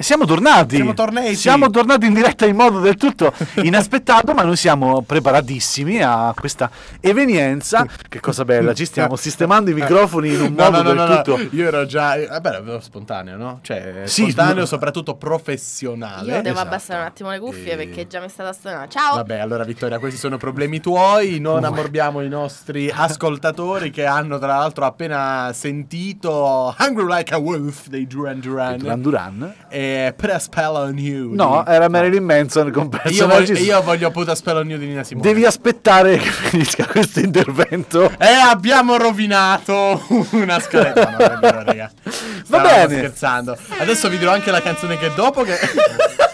[0.00, 0.76] E siamo tornati.
[0.76, 1.34] Siamo tornati.
[1.34, 3.32] Siamo tornati in diretta in modo del tutto
[3.64, 6.70] inaspettato, ma noi siamo preparatissimi a questa
[7.00, 7.84] evenienza.
[8.08, 11.08] Che cosa bella, ci stiamo sistemando i microfoni in un No, modo no, no, del
[11.16, 11.36] no, tutto.
[11.38, 11.48] no.
[11.50, 12.14] Io ero già.
[12.14, 13.58] eh, Vabbè, avevo spontaneo, no?
[13.62, 14.66] Cioè, Sì, spontaneo, no.
[14.66, 16.30] soprattutto professionale.
[16.30, 16.60] Io devo Esatto.
[16.68, 18.86] abbassare un attimo le cuffie E- perché già mi è stata stonata.
[18.86, 19.16] Ciao!
[19.16, 24.58] Vabbè, allora Vittoria, questi sono problemi tuoi, non ammorbiamo i nostri ascoltatori che hanno tra
[24.58, 29.54] l'altro appena sentito Hungry Like a Wolf dei Duran Duran Duran Duran.
[29.68, 31.34] e Put a Spell on You.
[31.34, 34.78] No, di- era Marilyn Manson con Io voglio, io voglio Put a Spell on You
[34.78, 35.26] di Nina Simone.
[35.26, 38.10] Devi aspettare che finisca questo intervento.
[38.18, 40.02] E abbiamo rovinato
[40.32, 41.10] una scaletta.
[41.10, 41.90] No, non è vero, raga.
[42.02, 42.10] Va
[42.58, 42.98] Stavamo bene.
[42.98, 43.56] scherzando.
[43.78, 45.56] Adesso vi dirò anche la canzone che dopo che...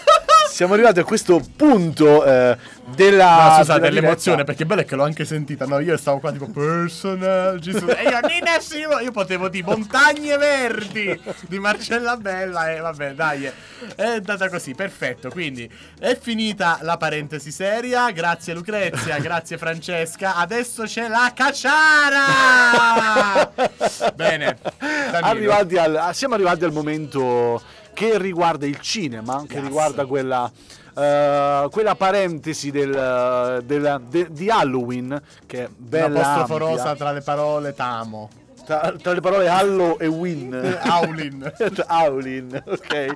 [0.55, 2.55] Siamo arrivati a questo punto eh,
[2.95, 3.49] della.
[3.49, 5.65] No, scusate, della l'emozione, perché bello è che l'ho anche sentita.
[5.65, 7.73] No, io stavo qua tipo personaggi.
[7.77, 12.71] su- E io, Nina Simone, io potevo di Montagne Verdi di Marcella Bella.
[12.71, 13.51] E vabbè, dai,
[13.97, 15.29] è andata così, perfetto.
[15.29, 18.09] Quindi è finita la parentesi seria.
[18.11, 20.37] Grazie Lucrezia, grazie Francesca.
[20.37, 23.51] Adesso c'è la cacciara.
[24.15, 25.17] Bene, Danilo.
[25.27, 27.61] Arrivati al- siamo arrivati al momento
[27.95, 29.63] che riguarda il cinema, che Yes.
[29.63, 30.51] riguarda quella,
[30.95, 37.21] eh, quella parentesi del, del- de- di Halloween che è bella L'apostrofo rosa tra le
[37.21, 38.29] parole Tamo.
[38.65, 40.79] Tra, tra le parole Hallo e Win.
[40.83, 41.53] Aulin.
[41.87, 43.13] Howlin, ok.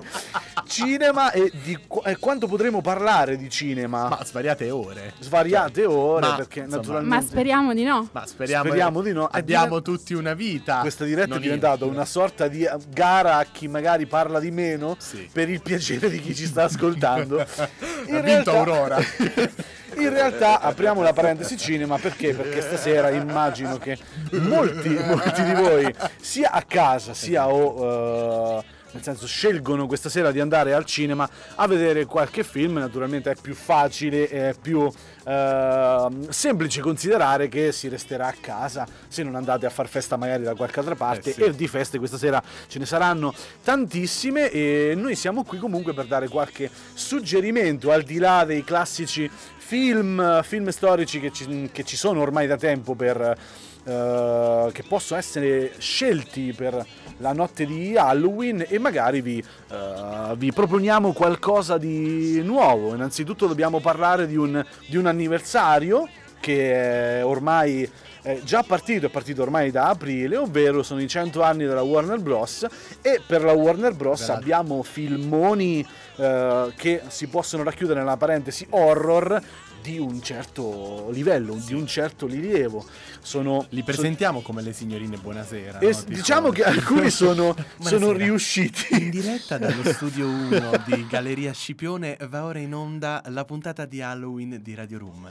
[0.67, 4.07] Cinema e di qu- e quanto potremo parlare di cinema?
[4.07, 5.13] Ma svariate ore.
[5.19, 8.07] Svariate ore Ma, perché insomma, naturalmente Ma speriamo di no.
[8.11, 9.29] Ma speriamo, Speriamo di no.
[9.29, 10.79] È Abbiamo tutti una vita.
[10.81, 11.91] questa diretta è Non diventata io.
[11.91, 15.27] una sorta di gara a chi magari parla di meno Sì.
[15.31, 17.43] per il piacere di chi ci sta ascoltando.
[18.11, 18.97] Ha vinto Aurora.
[19.99, 22.33] In realtà apriamo la parentesi cinema perché?
[22.33, 23.97] Perché stasera immagino che
[24.31, 30.31] molti, molti di voi sia a casa sia o eh, nel senso scelgono questa sera
[30.31, 34.89] di andare al cinema a vedere qualche film, naturalmente è più facile, è più
[35.25, 40.43] eh, semplice considerare che si resterà a casa se non andate a far festa magari
[40.43, 41.41] da qualche altra parte Eh sì.
[41.41, 43.33] e di feste questa sera ce ne saranno
[43.63, 49.29] tantissime e noi siamo qui comunque per dare qualche suggerimento al di là dei classici
[49.57, 53.37] film, film storici che ci, che ci sono ormai da tempo per,
[53.83, 56.85] eh, che possono essere scelti per
[57.17, 62.93] la notte di Halloween e magari vi, eh, vi proponiamo qualcosa di nuovo.
[62.93, 66.07] Innanzitutto dobbiamo parlare di un, di un anniversario
[66.39, 67.89] che è ormai
[68.21, 72.19] è già partito, è partito ormai da aprile, ovvero sono i 100 anni della Warner
[72.19, 72.67] Bros.
[73.01, 74.21] E per la Warner Bros.
[74.21, 74.35] Bella.
[74.35, 75.85] abbiamo filmoni
[76.17, 79.41] eh, che si possono racchiudere nella parentesi horror
[79.81, 82.85] di un certo livello, di un certo rilievo.
[83.21, 85.79] Sono, Li presentiamo come le signorine buonasera.
[85.79, 86.03] e no?
[86.07, 88.87] diciamo che alcuni sono, sono riusciti.
[88.91, 94.01] In diretta dallo studio 1 di Galleria Scipione va ora in onda la puntata di
[94.01, 95.27] Halloween di Radio Room,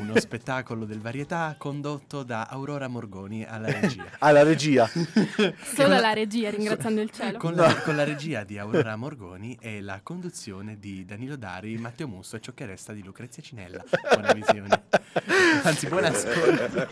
[0.00, 4.04] uno spettacolo del varietà condotto da Aurora Morgoni alla regia.
[4.18, 4.90] alla regia.
[5.74, 7.38] Solo la regia, ringraziando il cielo.
[7.38, 12.08] Con la, con la regia di Aurora Morgoni e la conduzione di Danilo Dari, Matteo
[12.08, 13.84] Musso e ciò che resta di Lucrezia Cinella.
[14.12, 14.82] Buona visione.
[15.62, 16.86] Anzi, buon ascolto.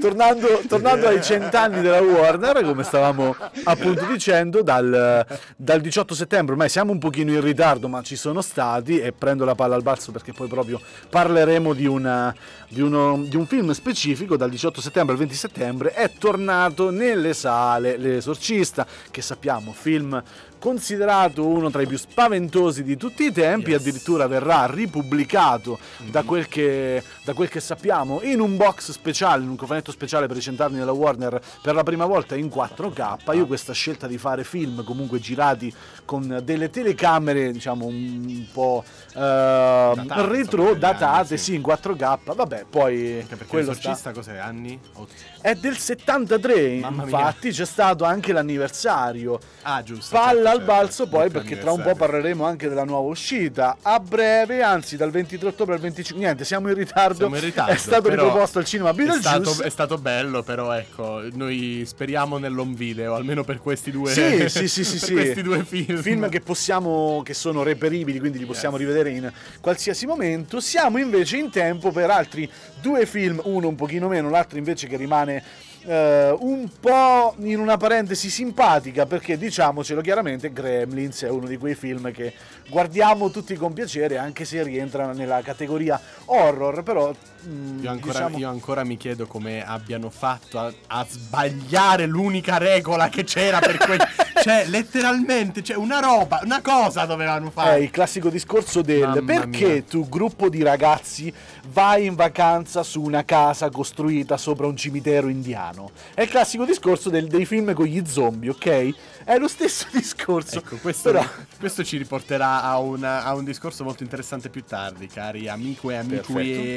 [0.00, 5.26] tornando, tornando ai cent'anni della Warner, come stavamo appunto dicendo, dal,
[5.56, 9.44] dal 18 settembre, ormai siamo un pochino in ritardo, ma ci sono stati e prendo
[9.44, 12.34] la palla al balzo perché poi proprio parleremo di, una,
[12.68, 17.34] di, uno- di un film specifico, dal 18 settembre al 20 settembre è tornato nelle
[17.34, 20.22] sale L'Esorcista, che sappiamo, film
[20.58, 23.80] considerato uno tra i più spaventosi di tutti i tempi, Yes.
[23.80, 25.78] addirittura verrà ripubblicato
[26.10, 30.26] da, quel che, da quel che sappiamo in un box speciale, in un cofanetto speciale
[30.26, 33.34] per i cent'anni della Warner per la prima volta in 4K.
[33.34, 35.72] Io questa scelta di fare film comunque girati
[36.04, 38.84] con delle telecamere diciamo un po'
[39.16, 41.36] eh, insomma, retro, degli datate, anni, sì.
[41.38, 44.36] sì, in 4K, vabbè, poi Anche perché quello sta- cos'è?
[44.36, 44.78] Anni?
[44.94, 45.10] Ot-
[45.40, 47.18] è del 73, Mamma mia.
[47.18, 49.38] infatti c'è stato anche l'anniversario.
[49.62, 50.14] Ah, giusto.
[50.16, 50.72] Palla certo, al certo.
[50.72, 53.76] balzo poi Doppio perché tra un po' parleremo anche della nuova uscita.
[53.82, 57.14] A breve, anzi dal 23 ottobre al 25, niente, siamo in ritardo.
[57.14, 59.44] Siamo in ritardo, È stato riproposto al cinema È Beetlejuice.
[59.44, 64.48] stato, è stato bello, però ecco, noi speriamo nell'home video, almeno per questi due, Sì,
[64.50, 65.12] sì, sì, sì, sì.
[65.12, 65.96] questi due film.
[66.00, 70.60] Film che possiamo, che sono reperibili, quindi li possiamo rivedere in qualsiasi momento.
[70.60, 72.50] Siamo invece in tempo per altri
[72.80, 75.42] due film, uno un pochino meno, l'altro invece che rimane
[75.86, 81.74] eh, un po' in una parentesi simpatica, perché diciamocelo chiaramente, Gremlins è uno di quei
[81.74, 82.32] film che
[82.68, 87.12] guardiamo tutti con piacere, anche se rientra nella categoria horror, però...
[87.46, 92.58] mm, Io ancora, diciamo- io ancora mi chiedo come abbiano fatto a, a sbagliare l'unica
[92.58, 94.00] regola che c'era per quel
[94.42, 97.80] cioè, letteralmente, cioè, una roba, una cosa dovevano È fare.
[97.82, 99.82] il classico discorso del Mamma perché mia.
[99.82, 101.32] tu, gruppo di ragazzi,
[101.68, 105.75] vai in vacanza su una casa costruita sopra un cimitero indiano.
[106.14, 108.94] È il classico discorso del- dei film con gli zombie, ok?
[109.24, 110.58] È lo stesso discorso.
[110.58, 111.24] Ecco, questo, Però-
[111.58, 115.96] questo ci riporterà a, una- a un discorso molto interessante più tardi, cari amico e
[115.96, 116.32] amici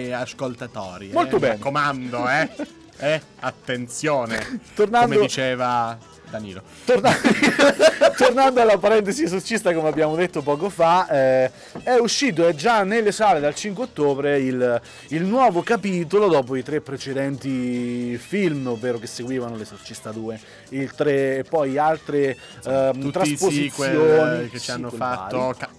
[0.07, 1.09] e ascoltatori.
[1.11, 1.53] Molto eh, bene.
[1.53, 2.49] Mi raccomando, eh.
[2.97, 4.61] eh, attenzione.
[4.75, 5.97] Tornando- Come diceva
[6.29, 6.61] Danilo.
[6.85, 7.13] Torna-
[8.17, 11.51] Tornando alla parentesi esorcista, come abbiamo detto poco fa, eh,
[11.83, 16.63] è uscito è già nelle sale dal 5 ottobre il, il nuovo capitolo dopo i
[16.63, 20.39] tre precedenti film, ovvero che seguivano l'Esorcista 2,
[20.69, 25.69] il 3 e poi altre ehm, Tutti i trasposizioni che ci hanno fatto ca-.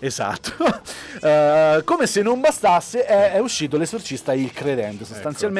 [0.00, 0.54] Esatto,
[1.18, 5.04] Eh, come se non bastasse è, è uscito L'esorcista il credente,
[5.46, 5.54] Ecco.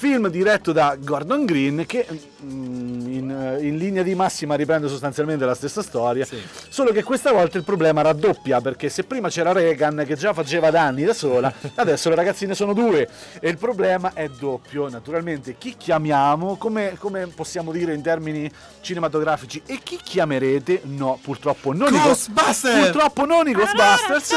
[0.00, 2.06] Film diretto da Gordon Green che
[2.42, 6.40] mm, in, in linea di massima riprende sostanzialmente la stessa storia, Sì.
[6.70, 10.70] solo che questa volta il problema raddoppia perché se prima c'era Reagan che già faceva
[10.70, 13.06] danni da sola, adesso le ragazzine sono due
[13.40, 18.50] e il problema è doppio, naturalmente chi chiamiamo, come, come possiamo dire in termini
[18.80, 20.80] cinematografici e chi chiamerete?
[20.84, 22.84] No, purtroppo non i Ghostbusters!
[22.90, 24.34] Purtroppo non i Ghostbusters.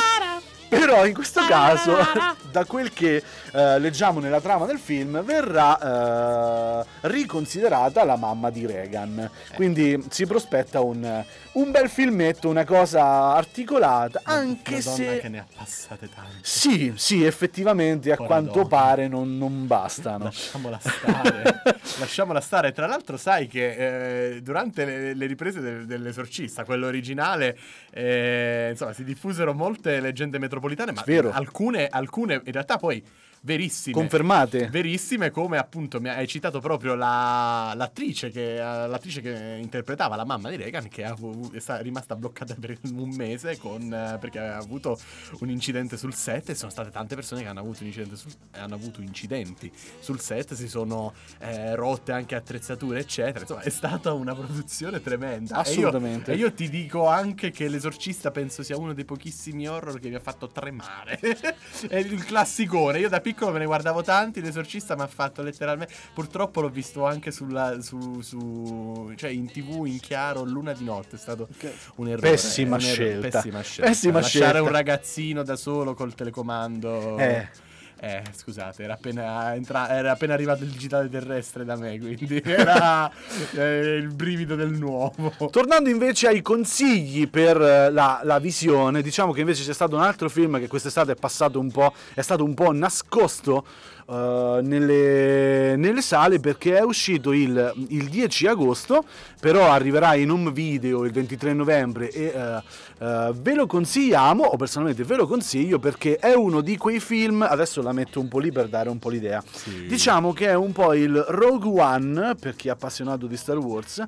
[0.70, 1.96] Però in questo caso,
[2.52, 8.66] da quel che eh, leggiamo nella trama del film, verrà eh, riconsiderata la mamma di
[8.66, 9.30] Reagan.
[9.56, 11.24] Quindi si prospetta un,
[11.54, 15.20] un bel filmetto, una cosa articolata, anche Madonna se...
[15.20, 16.38] che ne ha passate tante.
[16.42, 18.68] Sì, sì, effettivamente a Povera quanto donna.
[18.68, 20.26] pare non, non bastano.
[20.26, 21.62] Lasciamola stare.
[22.00, 22.72] Lasciamola stare.
[22.72, 27.58] Tra l'altro, sai che eh, durante le, le riprese del- dell'esorcista, quello originale,
[27.92, 30.62] eh, insomma, si diffusero molte leggende metropolitane,
[30.94, 31.32] ma Vero.
[31.32, 33.04] alcune, alcune in realtà poi
[33.46, 33.94] verissime.
[33.96, 34.68] Confermate?
[34.70, 40.24] Verissime come appunto mi hai citato proprio la- l'attrice, che, eh, l'attrice che interpretava la
[40.26, 41.16] mamma di Reagan che ha
[41.52, 44.98] è sta- rimasta bloccata per un mese con, eh, perché aveva avuto
[45.40, 48.32] un incidente sul set e sono state tante persone che hanno avuto, un incidente sul-
[48.52, 54.14] hanno avuto incidenti sul set, si sono eh, rotte anche attrezzature eccetera, insomma è stata
[54.14, 55.56] una produzione tremenda.
[55.64, 56.32] E io- Assolutamente.
[56.32, 60.16] E io, ti dico anche che l'esorcista penso sia uno dei pochissimi horror che mi
[60.16, 61.20] ha fatto tremare.
[61.90, 65.94] è il classicone, io da piccolo me ne guardavo tanti, l'esorcista mi ha fatto letteralmente...
[66.14, 71.16] Purtroppo l'ho visto anche sulla, su, su- cioè in tv in chiaro, luna di notte,
[71.16, 71.48] è stato
[71.96, 72.32] un errore.
[72.32, 73.30] Pessima un errore, scelta.
[73.30, 73.90] Pessima scelta.
[73.90, 74.62] Pessima Lasciare scelta.
[74.62, 77.18] un ragazzino da solo col telecomando...
[77.18, 77.72] Eh.
[78.04, 83.10] Eh, scusate, era appena, entra- era appena arrivato il digitale terrestre da me, quindi era
[83.54, 85.32] eh, il brivido del nuovo.
[85.50, 90.02] Tornando invece ai consigli per eh, la, la visione, diciamo che invece c'è stato un
[90.02, 93.66] altro film che quest'estate è passato un po', è stato un po' nascosto
[94.08, 99.04] eh, nelle, nelle sale perché è uscito il, il 10 agosto,
[99.40, 102.62] però arriverà in un video il 23 novembre e eh,
[103.00, 107.42] eh, ve lo consigliamo, o personalmente ve lo consiglio perché è uno di quei film,
[107.42, 109.44] adesso la metto un po' lì per dare un po' l'idea,
[109.88, 114.02] diciamo che è un po' il Rogue One, per chi è appassionato di Star Wars,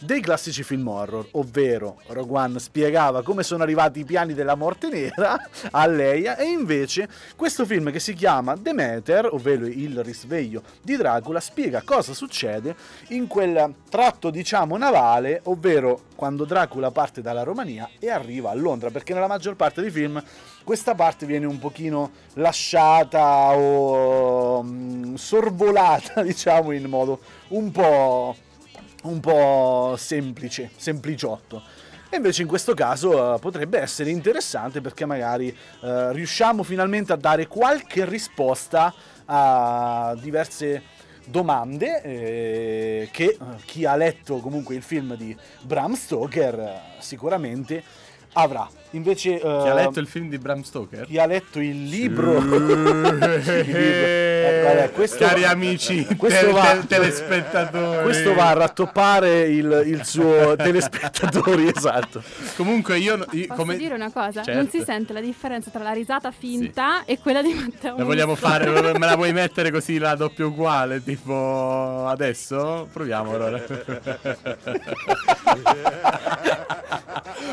[0.00, 4.88] dei classici film horror, ovvero Rogue One spiegava come sono arrivati i piani della morte
[4.88, 5.38] nera
[5.70, 11.40] a Leia e invece questo film che si chiama Demeter, ovvero il risveglio di Dracula,
[11.40, 12.76] spiega cosa succede
[13.08, 18.90] in quel tratto diciamo navale, ovvero quando Dracula parte dalla Romania e arriva a Londra,
[18.90, 20.22] perché nella maggior parte dei film
[20.62, 28.36] questa parte viene un pochino lasciata o mm, sorvolata, diciamo, in modo un po'
[29.02, 31.62] un po' semplice, sempliciotto.
[32.12, 37.16] E invece in questo caso eh, potrebbe essere interessante perché magari eh, riusciamo finalmente a
[37.16, 38.92] dare qualche risposta
[39.32, 40.82] a diverse
[41.26, 47.82] domande eh, che eh, chi ha letto comunque il film di Bram Stoker eh, sicuramente
[48.32, 48.68] avrà.
[48.92, 51.06] Invece Chi ha letto il film di Bram Stoker?
[51.06, 53.32] chi ha letto il libro, Il libro.
[53.44, 58.02] Eh, questo Cari amici, questo va- tel- telespettatori.
[58.02, 62.20] questo va a rattoppare il, il suo telespettatori, esatto.
[62.56, 64.42] Comunque io, io Posso come dire una cosa?
[64.42, 64.60] Certo.
[64.60, 67.96] Non si sente la differenza tra la risata finta e quella di Matteo.
[67.96, 68.68] La vogliamo fare?
[68.70, 71.00] Me la vuoi mettere così la doppia uguale?
[71.02, 72.88] Tipo adesso?
[72.92, 73.58] Proviamo allora.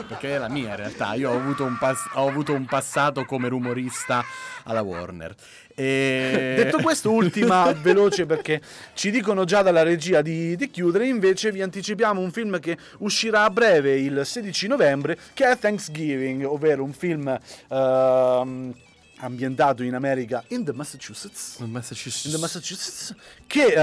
[0.08, 1.14] Perché è la mia in realtà.
[1.14, 4.24] Io ho avuto un, pas- ho avuto un passato come rumorista
[4.64, 5.36] alla Warner.
[5.76, 6.54] E...
[6.56, 8.62] Detto questo, ultima veloce perché
[8.94, 13.44] ci dicono già dalla regia di, di chiudere, invece vi anticipiamo un film che uscirà
[13.44, 18.74] a breve il 16 novembre, che è Thanksgiving, ovvero un film ehm,
[19.18, 21.58] ambientato in America, in the Massachusetts.
[21.60, 22.32] In Massachusetts.
[22.32, 23.16] the Massachusetts,
[23.48, 23.74] che,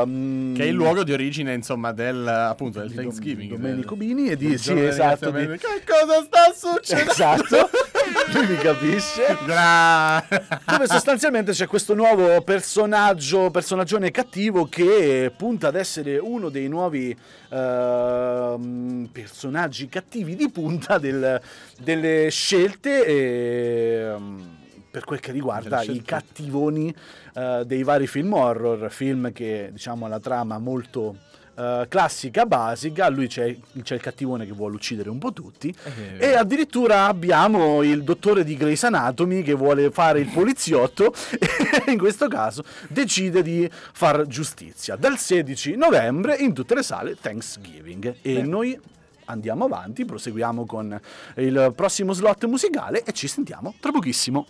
[0.00, 3.50] ehm, Che è il luogo di origine, insomma, del appunto del Thanksgiving.
[3.50, 5.46] Dom- Domenico del- Bini e di sì, esatto, di-.
[5.58, 7.10] Che cosa sta succedendo?
[7.10, 7.70] esatto.
[8.34, 9.36] Lui mi capisce.
[9.44, 10.24] Gra-
[10.66, 17.16] dove sostanzialmente c'è questo nuovo personaggio, personaggione cattivo che punta ad essere uno dei nuovi
[17.50, 21.40] ehm, personaggi cattivi di punta del-
[21.78, 26.94] delle scelte ehm, per quel che riguarda i cattivoni
[27.34, 31.16] eh, dei vari film horror, film che diciamo la trama molto
[31.54, 35.74] eh, classica, basica, lui c'è, c'è il cattivone che vuole uccidere un po' tutti.
[36.18, 41.12] Eh, e addirittura abbiamo il dottore di Grey's Anatomy che vuole fare il poliziotto
[41.86, 44.96] e in questo caso decide di far giustizia.
[44.96, 48.16] Dal 16 novembre in tutte le sale Thanksgiving.
[48.22, 48.78] E noi
[49.26, 50.98] andiamo avanti, proseguiamo con
[51.36, 54.46] il prossimo slot musicale e ci sentiamo tra pochissimo.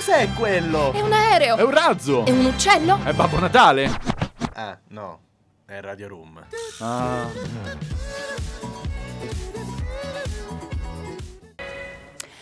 [0.00, 0.92] Cos'è quello?
[0.92, 1.56] È un aereo!
[1.58, 2.24] È un razzo!
[2.24, 3.00] È un uccello?
[3.04, 4.00] È Babbo Natale?
[4.54, 5.20] Ah, no.
[5.66, 6.42] È Radio Room.
[6.78, 7.26] Ah.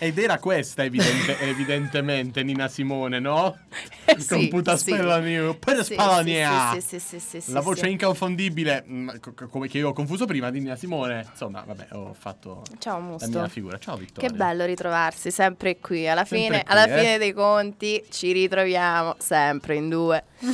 [0.00, 3.56] Ed era questa evidente- evidentemente Nina Simone, no?
[4.04, 4.92] Eh, sì, Computa sì.
[4.92, 6.70] spella new, per Sì, spalania.
[6.74, 7.90] sì, sì, sì, sì, sì, La sì, voce sì.
[7.90, 11.26] inconfondibile, mm, co- co- come che io ho confuso prima di Nina Simone.
[11.28, 13.28] Insomma, vabbè, ho fatto Ciao la Musto.
[13.28, 13.78] mia figura.
[13.78, 14.28] Ciao Vittoria.
[14.30, 16.08] Che bello ritrovarsi sempre qui.
[16.08, 16.98] Alla Sempre fine, qui, alla eh.
[16.98, 20.22] fine dei conti ci ritroviamo sempre in due.
[20.38, 20.52] Siamo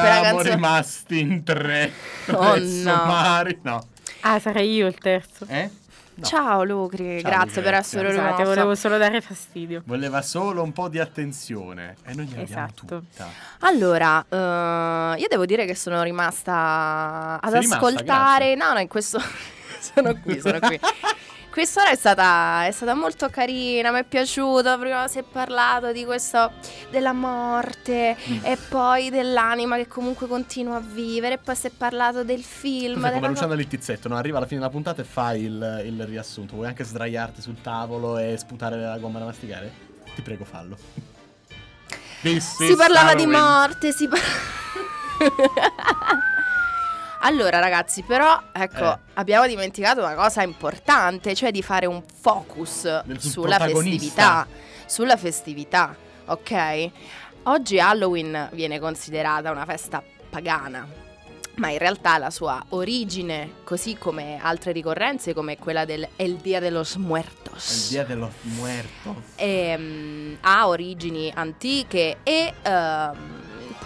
[0.00, 1.92] sempre la canzone- rimasti in tre.
[2.28, 3.04] Oh, no.
[3.04, 3.84] Mari, no.
[4.20, 5.44] Ah, sarei io il terzo.
[5.48, 5.70] Eh?
[6.18, 6.24] No.
[6.24, 7.78] Ciao Lucri, Ciao, grazie per Lucrezia.
[7.78, 8.44] essere Scusate, venuto.
[8.48, 9.82] volevo solo dare fastidio.
[9.84, 11.96] Voleva solo un po' di attenzione.
[12.06, 12.86] E noi gliela diamo Esatto.
[12.86, 13.28] tutta.
[13.60, 18.54] Allora, eh, io devo dire che sono rimasta ad Sei rimasta, ascoltare.
[18.54, 19.20] no, no, in questo.
[19.78, 20.80] sono qui, sono qui.
[21.56, 24.76] Quest'ora è stata, è stata molto carina, mi è piaciuta.
[24.76, 26.52] Prima si è parlato di questo
[26.90, 28.44] della morte Mm.
[28.44, 31.36] e poi dell'anima che comunque continua a vivere.
[31.36, 32.96] E poi si è parlato del film.
[33.00, 34.16] Come della- Luciano Littizzetto, no?
[34.16, 36.56] Arriva alla fine della puntata e fai il, il riassunto.
[36.56, 39.72] Vuoi anche sdraiarti sul tavolo e sputare la gomma da masticare?
[40.14, 40.76] Ti prego, fallo.
[42.20, 43.30] Si parlava di Halloween.
[43.30, 44.20] morte, si par-
[47.26, 48.98] Allora ragazzi, però ecco, Eh.
[49.14, 54.46] abbiamo dimenticato una cosa importante, cioè di fare un focus Del sulla festività,
[54.86, 56.90] sulla festività, ok?
[57.44, 60.86] Oggi Halloween viene considerata una festa pagana,
[61.56, 66.60] ma in realtà la sua origine, così come altre ricorrenze come quella del El Dia
[66.60, 69.22] de los Muertos, Il dia dello muerto.
[69.34, 73.35] ehm, ha origini antiche e ehm,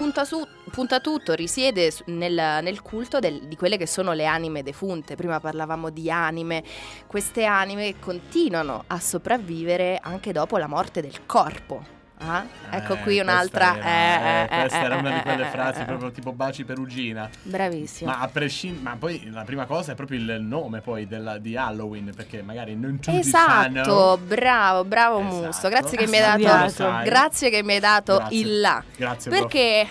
[0.01, 4.63] punta, su- punta tutto, risiede nel, nel culto del- di quelle che sono le anime
[4.63, 5.15] defunte.
[5.15, 6.65] Prima parlavamo di anime,
[7.07, 12.00] queste anime continuano a sopravvivere anche dopo la morte del corpo.
[12.23, 12.45] Ah?
[12.71, 13.71] Ecco Eh, qui un'altra.
[13.71, 15.85] Questa era, eh, eh, eh, questa eh, era una eh, di quelle eh, frasi eh,
[15.85, 17.31] proprio tipo baci perugina.
[17.43, 18.11] Bravissimo.
[18.11, 18.83] Ma a prescindere.
[18.83, 22.13] Ma poi la prima cosa è proprio il nome poi della- di Halloween.
[22.15, 23.51] Perché magari non tutti Esatto,
[23.85, 24.19] sanno.
[24.19, 25.35] bravo, bravo Esatto.
[25.47, 25.69] Musto.
[25.71, 27.01] Grazie che Ah, mi hai dato.
[27.05, 28.39] Grazie che mi hai dato Grazie.
[28.39, 28.85] il là.
[28.97, 29.31] Grazie.
[29.31, 29.87] Perché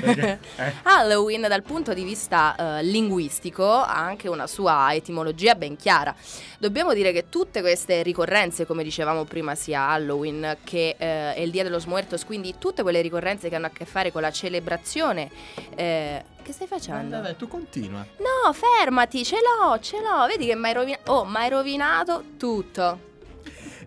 [0.00, 0.40] Perché?
[0.62, 0.72] Eh.
[0.82, 6.14] Halloween dal punto di vista eh, linguistico ha anche una sua etimologia ben chiara.
[6.58, 11.62] Dobbiamo dire che tutte queste ricorrenze, come dicevamo prima, sia Halloween che eh, il Dia
[11.62, 15.30] dello Muertos, quindi tutte quelle ricorrenze che hanno a che fare con la celebrazione.
[15.74, 17.10] eh, che stai facendo?
[17.10, 18.04] Dai, dai, tu continua.
[18.18, 20.26] No, fermati, ce l'ho, ce l'ho.
[20.26, 21.12] Vedi che mi hai rovinato.
[21.12, 23.10] Oh, mi hai rovinato tutto.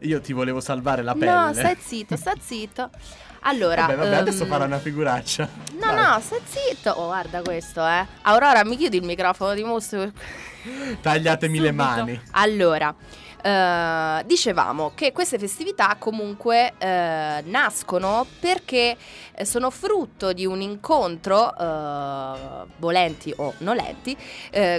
[0.01, 1.31] Io ti volevo salvare la pelle.
[1.31, 2.89] No, stai zitto, sta zitto.
[3.47, 5.47] Allora, Vabbè, vabbè, adesso ehm, farò una figuraccia.
[5.73, 6.03] No, Vai.
[6.03, 6.89] no, stai zitto.
[6.91, 8.05] Oh, guarda questo, eh.
[8.23, 10.11] Aurora, mi chiudi il microfono, ti mostro.
[10.99, 12.21] Tagliatemi le mani.
[12.31, 12.93] Allora,
[13.45, 18.97] eh, dicevamo che queste festività comunque eh, nascono perché
[19.35, 24.17] eh, sono frutto di un incontro, eh, volenti o nolenti,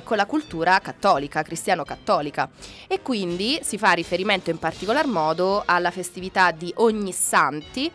[0.02, 2.48] con la cultura cattolica, cristiano-cattolica.
[2.88, 7.90] E quindi si fa riferimento in particolar modo alla festività di ogni santi,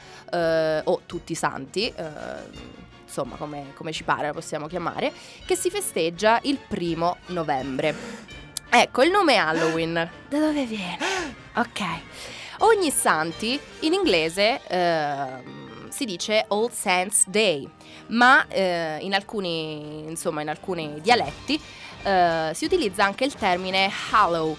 [0.84, 2.04] o tutti santi, eh,
[3.04, 5.12] insomma come, come ci pare la possiamo chiamare,
[5.46, 8.41] che si festeggia il primo novembre.
[8.74, 10.10] Ecco, il nome Halloween.
[10.30, 10.98] Da dove viene?
[11.56, 11.82] Ok.
[12.60, 17.70] Ogni santi in inglese ehm, si dice All Saints Day,
[18.08, 21.60] ma eh, in alcuni, insomma, in alcuni dialetti
[22.04, 24.56] eh, si utilizza anche il termine Hallow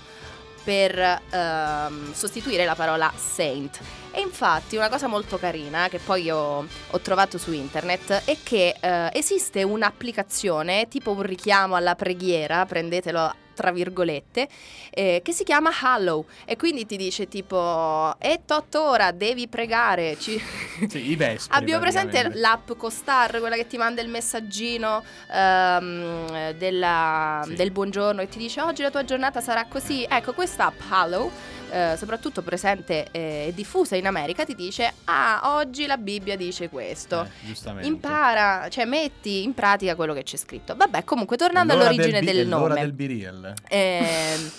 [0.62, 3.80] per ehm, sostituire la parola saint.
[4.10, 8.76] E infatti una cosa molto carina che poi ho, ho trovato su internet è che
[8.78, 14.48] eh, esiste un'applicazione tipo un richiamo alla preghiera, prendetelo tra virgolette,
[14.90, 20.18] eh, che si chiama Hallow e quindi ti dice tipo è tot ora, devi pregare.
[20.18, 20.40] Ci...
[20.92, 21.56] Sì, i vespri.
[21.56, 27.54] Abbiamo presente l'app Costar, quella che ti manda il messaggino ehm, della- Sì.
[27.54, 30.04] del buongiorno e ti dice oggi la tua giornata sarà così.
[30.08, 31.30] Ecco, questa app Hallow,
[31.72, 36.68] eh, soprattutto presente eh, e diffusa in America, ti dice ah, oggi la Bibbia dice
[36.68, 37.22] questo.
[37.22, 37.88] Eh, giustamente.
[37.88, 40.76] Impara, cioè metti in pratica quello che c'è scritto.
[40.76, 42.80] Vabbè, comunque tornando l'ora all'origine bi- del, è l'ora nome.
[42.80, 43.54] del biriel.
[43.68, 44.50] Ehm,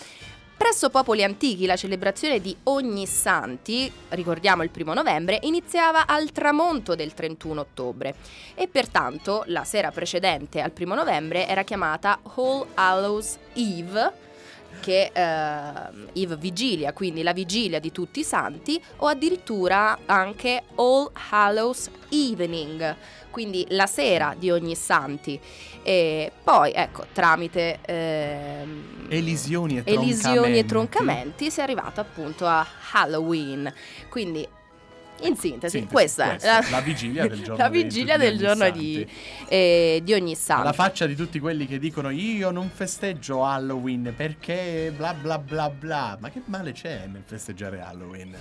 [0.55, 6.95] Presso popoli antichi la celebrazione di Ogni Santi, ricordiamo il primo novembre, iniziava al tramonto
[6.95, 8.15] del 31 ottobre
[8.55, 14.11] e pertanto la sera precedente al primo novembre era chiamata All Hallows Eve,
[14.79, 21.09] che ehm, Eve vigilia, quindi la vigilia di tutti i santi, o addirittura anche All
[21.31, 22.95] Hallows Evening,
[23.29, 25.39] quindi la sera di ogni santi.
[25.83, 30.67] E poi, ecco, tramite ehm, Elisioni e elisioni e troncamenti.
[30.67, 33.71] troncamenti si è arrivato appunto a Halloween.
[34.09, 34.47] Quindi,
[35.21, 39.07] in sintesi, Sintesi, questa, questa, è la vigilia del giorno la vigilia del giorno di,
[39.47, 40.63] eh, di ogni santo.
[40.63, 45.69] Alla faccia di tutti quelli che dicono io non festeggio Halloween perché bla bla bla
[45.69, 46.17] bla.
[46.19, 48.35] Ma che male c'è nel festeggiare Halloween?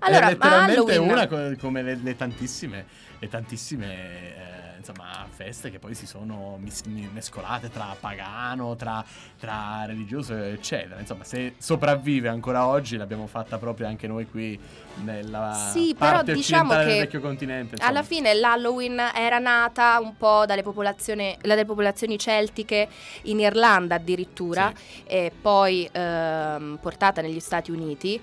[0.00, 2.86] Allora, è letteralmente Halloween- una co- come le, le tantissime,
[3.18, 9.04] le tantissime eh, insomma, feste che poi si sono mis- mescolate tra pagano, tra,
[9.38, 10.98] tra religioso, eccetera.
[10.98, 14.58] Insomma, se sopravvive ancora oggi, l'abbiamo fatta proprio anche noi qui
[15.04, 17.74] nella Sì, però parte diciamo occidentale del che vecchio continente.
[17.74, 17.90] insomma.
[17.90, 22.88] Alla fine l'Halloween era nata un po' dalle popolazioni, dalle popolazioni celtiche
[23.22, 24.72] in Irlanda addirittura
[25.04, 28.20] e poi ehm, portata negli Stati Uniti.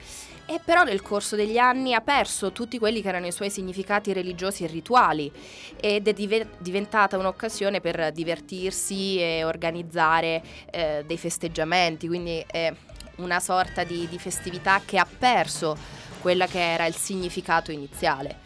[0.50, 4.14] E però nel corso degli anni ha perso tutti quelli che erano i suoi significati
[4.14, 5.30] religiosi e rituali
[5.78, 12.74] ed è dive- diventata un'occasione per divertirsi e organizzare eh, dei festeggiamenti, quindi è
[13.18, 15.78] una sorta di, di festività che ha perso
[16.22, 18.46] quella che era il significato iniziale.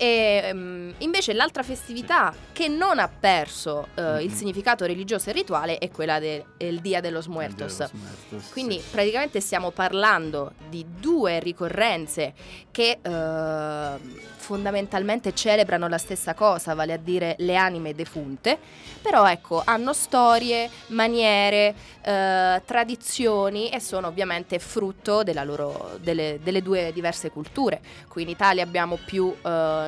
[0.00, 4.34] E ehm, invece l'altra festività che non ha perso eh, il Mhm.
[4.36, 6.44] significato religioso e rituale è quella del
[6.80, 7.76] Dia de los Il Muertos.
[7.78, 8.86] De los Muertos, Quindi sì.
[8.92, 12.32] praticamente stiamo parlando di due ricorrenze
[12.70, 18.56] che eh, fondamentalmente celebrano la stessa cosa, vale a dire le anime defunte,
[19.02, 26.62] però ecco hanno storie, maniere, eh, tradizioni e sono ovviamente frutto della loro- delle, delle
[26.62, 27.80] due diverse culture.
[28.08, 29.34] Qui in Italia abbiamo più,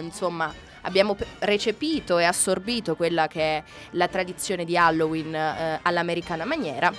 [0.01, 6.93] insomma, abbiamo recepito e assorbito quella che è la tradizione di Halloween eh, all'americana maniera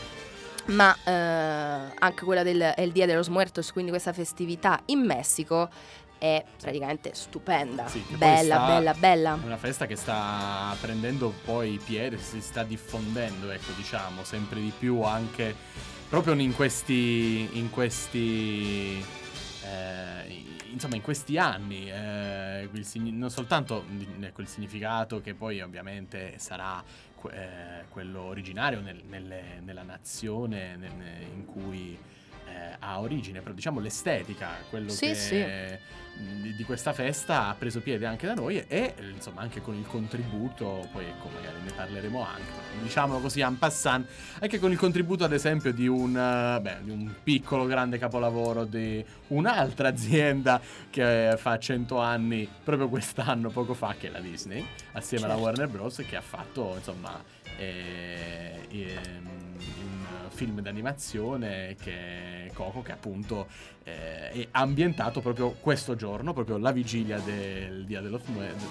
[0.68, 5.70] ma eh, anche quella del El Dia de los Muertos, quindi questa festività in Messico
[6.18, 9.40] è praticamente stupenda, Sì, bella, bella, bella.
[9.44, 15.02] Una festa che sta prendendo poi piede, si sta diffondendo, ecco, diciamo, sempre di più
[15.02, 15.56] anche
[16.08, 19.04] proprio in questi in questi
[19.64, 20.01] eh,
[20.72, 23.86] insomma, in questi anni eh, non soltanto
[24.42, 26.84] il significato che poi ovviamente sarà
[27.16, 31.98] que- eh, quello originario nel- nelle- nella nazione nel- in cui
[32.52, 35.36] eh, ha origine, però diciamo l'estetica, quello Sì, che sì.
[36.22, 39.62] mh, di, di questa festa ha preso piede anche da noi e eh, insomma anche
[39.62, 44.08] con il contributo, poi ecco magari ne parleremo anche, diciamolo così en passant,
[44.40, 48.66] anche con il contributo ad esempio di un, eh, beh, di un piccolo grande capolavoro
[48.66, 50.60] di un'altra azienda
[50.90, 55.48] che fa 100 anni proprio quest'anno, poco fa, che è la Disney, assieme alla Certo.
[55.50, 56.04] Warner Bros.
[56.08, 57.24] che ha fatto insomma
[57.58, 60.01] eh, un
[60.34, 63.48] film d'animazione che è Coco che appunto
[63.84, 68.22] eh, è ambientato proprio questo giorno, proprio la vigilia del Dia de los,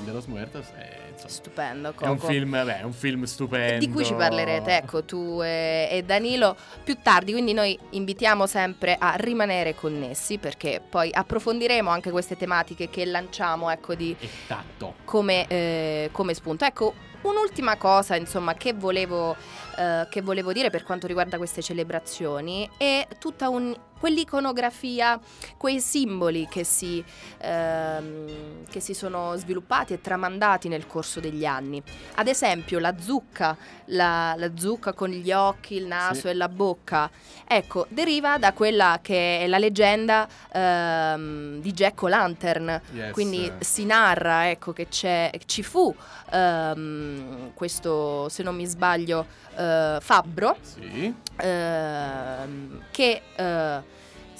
[0.05, 0.67] de los Muertos.
[0.77, 2.27] e, insomma, Stupendo, è un Coco.
[2.33, 3.85] film, beh, è un film stupendo.
[3.85, 8.97] di cui ci parlerete, ecco, tu e, e Danilo più tardi, quindi noi invitiamo sempre
[8.99, 14.95] a rimanere connessi perché poi approfondiremo anche queste tematiche che lanciamo, ecco, di E tatto.
[15.05, 16.65] come, eh, come spunto.
[16.65, 19.37] Ecco, un'ultima cosa, insomma, che volevo,
[19.81, 25.21] eh, che volevo dire per quanto riguarda queste celebrazioni è tutta un- quell'iconografia,
[25.59, 27.05] quei simboli che si,
[27.39, 31.81] ehm, che si sono sviluppati e tramandati nel corso degli anni.
[32.15, 36.29] Ad esempio, la zucca, la, la zucca con gli occhi, il naso Sì.
[36.29, 37.11] e la bocca,
[37.47, 42.81] ecco, deriva da quella che è la leggenda ehm, di Jack O'Lantern.
[42.93, 43.13] Yes.
[43.13, 45.95] Quindi si narra ecco, che c'è, ci fu
[46.33, 51.13] ehm, questo, se non mi sbaglio, eh, fabbro Sì.
[51.37, 53.90] ehm, che eh,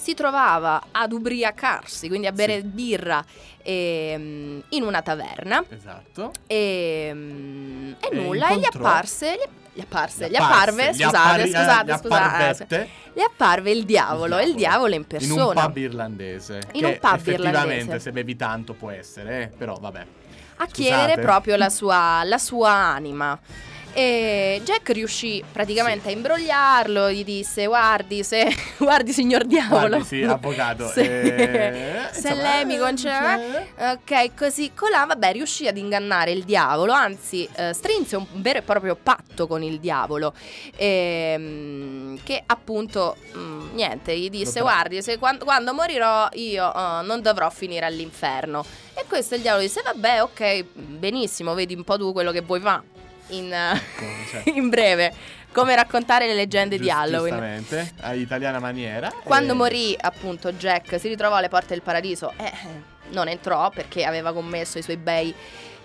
[0.01, 2.65] si trovava ad ubriacarsi, quindi a bere Sì.
[2.67, 3.23] birra
[3.63, 6.31] ehm, in una taverna Esatto.
[6.47, 10.93] e, mm, e E nulla, e gli incontrò- apparse, gli, gli apparse, gli apparve, gli
[11.03, 15.05] scusate, appari- eh, scusate, gli scusate, gli apparve il diavolo, e il diavolo in in
[15.07, 15.45] persona.
[15.45, 16.61] un pub irlandese.
[16.73, 17.99] In un pub effettivamente irlandese.
[17.99, 20.05] se bevi tanto può essere, eh, però vabbè.
[20.57, 21.21] a chiedere Scusate.
[21.21, 23.39] proprio la sua, la sua anima.
[23.93, 28.47] E Jack riuscì praticamente a imbrogliarlo, gli disse guardi se
[28.79, 29.87] guardi signor diavolo.
[29.97, 30.87] Guardi, sì, avvocato.
[30.91, 35.77] Se, eh, se insomma, lei mi eh, concede cioè- Ok, così colà, vabbè, riuscì ad
[35.77, 40.33] ingannare il diavolo, anzi eh, strinse un vero e proprio patto con il diavolo,
[40.75, 47.21] ehm, che appunto, mm, niente, gli disse, guardi, se quando, quando morirò io eh, non
[47.21, 48.63] dovrò finire all'inferno.
[48.93, 52.59] E questo il diavolo disse, vabbè, ok, benissimo, vedi un po' tu quello che vuoi
[52.59, 52.83] fare,
[53.31, 53.79] in, eh,
[54.29, 55.13] cioè, in breve,
[55.51, 57.33] come raccontare le leggende di Halloween.
[57.33, 59.11] Giustamente, a italiana maniera.
[59.23, 62.51] Quando e- morì, appunto, Jack si ritrovò alle porte del paradiso e
[63.09, 65.33] non entrò perché aveva commesso i suoi bei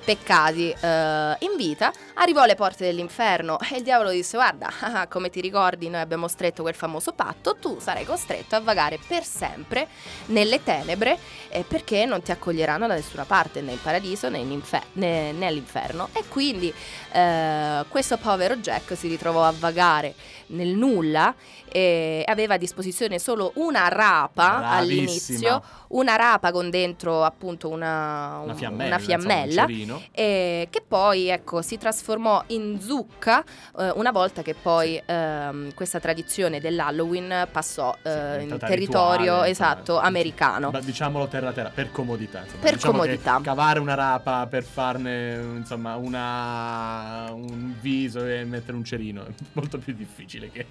[0.07, 5.31] peccati eh, in vita, arrivò alle porte dell'inferno e il diavolo disse guarda, ah, come
[5.31, 9.89] ti ricordi noi abbiamo stretto quel famoso patto, tu sarai costretto a vagare per sempre
[10.27, 14.53] nelle tenebre eh, perché non ti accoglieranno da nessuna parte, né in paradiso né, in
[14.53, 16.09] infer- né- né all'inferno.
[16.13, 16.73] E quindi
[17.11, 20.15] eh, questo povero Jack si ritrovò a vagare
[20.49, 21.35] nel nulla
[21.71, 24.77] e aveva a disposizione solo una rapa Bravissima.
[24.77, 28.87] all'inizio, una rapa con dentro appunto una, Una fiammella.
[28.97, 30.03] una fiammella insomma, un cerino.
[30.13, 33.45] e che poi ecco si trasformò in zucca
[33.79, 39.51] eh, una volta che poi ehm, questa tradizione dell'Halloween passò Sì, eh, in territorio rituale,
[39.51, 40.71] esatto americano.
[40.71, 42.63] Ma diciamolo terra terra per comodità insomma.
[42.63, 43.41] Per Diciamo comodità.
[43.43, 49.79] cavare una rapa per farne insomma una un viso e mettere un cerino è molto
[49.79, 50.67] più difficile che,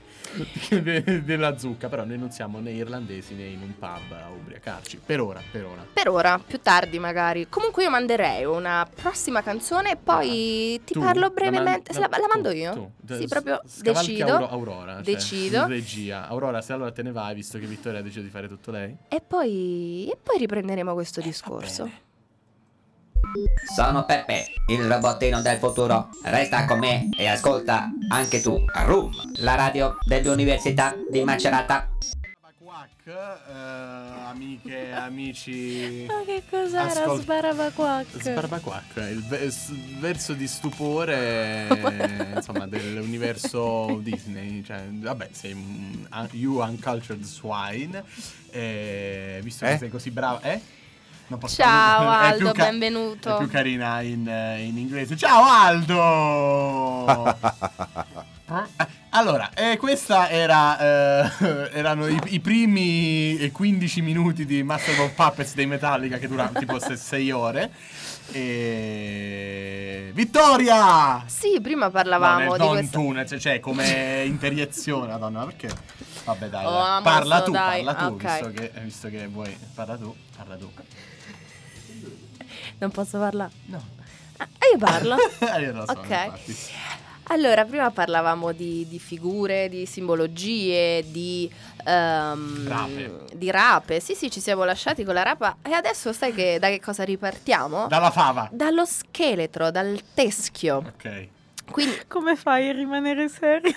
[0.68, 4.30] che de- della zucca però noi non siamo né irlandesi né in un pub a
[4.30, 7.48] ubriacarci per ora per ora Per ora, più tardi magari.
[7.50, 11.00] Comunque io manderei una prossima canzone e poi ti Tu?
[11.00, 11.94] parlo La man- brevemente.
[11.94, 12.74] La, la tu, mando io?
[12.74, 13.16] tu.
[13.16, 14.32] Sì, S- proprio decido.
[14.34, 15.66] Auro- Aurora cioè, decido.
[15.68, 18.72] regia Aurora se allora te ne vai visto che Vittoria ha deciso di fare tutto
[18.72, 21.90] lei E poi, e poi riprenderemo questo discorso.
[23.76, 26.10] Sono Peppe, il robottino del futuro.
[26.24, 31.90] Resta con me e ascolta anche tu Room, la radio dell'Università di Macerata.
[32.58, 36.06] Quack, eh, amiche, amici.
[36.08, 38.06] Ma che cos'era Ascolta- Sbarabaquac?
[38.22, 41.68] Sbarbaquac, il ve- s- verso di stupore
[42.36, 44.64] insomma dell'universo Disney.
[44.64, 48.04] Cioè, vabbè, sei un un- you uncultured swine.
[48.52, 49.72] eh, visto Eh?
[49.72, 50.62] che sei così brava, eh?
[51.28, 53.36] Non posso Ciao Aldo, ca- benvenuto.
[53.36, 55.16] È più carina in, eh, in inglese.
[55.18, 57.26] Ciao Aldo!
[58.48, 65.00] Eh, Allora, eh, questa era, eh, erano i, i primi eh, 15 minuti di Master
[65.00, 67.72] of Puppets dei Metallica che duravano tipo 6 ore.
[68.34, 70.12] E...
[70.14, 71.24] Vittoria!
[71.28, 72.98] Sì, prima No, parlavamo nel- di non questa.
[73.36, 75.70] tu, cioè come interiezione, madonna, perché?
[76.26, 77.02] Vabbè dai, Oh, dai.
[77.04, 77.84] parla tu, dai.
[77.84, 78.22] parla tu, Ah, ok.
[78.24, 80.70] visto, che, visto che vuoi, parla tu, parla tu.
[82.80, 83.52] Non posso parlare.
[83.66, 83.82] No.
[84.38, 85.16] Ah, io parlo.
[85.62, 86.10] Io lo so, Ok.
[86.10, 86.56] infatti.
[87.30, 91.50] Allora, prima parlavamo di, di figure, di simbologie, di,
[91.86, 93.20] ehm, Rape.
[93.34, 94.00] di rape.
[94.00, 95.58] Sì, sì, ci siamo lasciati con la rapa.
[95.64, 97.88] E adesso sai che, da che cosa ripartiamo?
[97.88, 98.48] Dalla fava.
[98.52, 100.84] Dallo scheletro, dal teschio.
[100.86, 101.28] Ok.
[101.72, 103.74] Quindi Come fai a rimanere serio?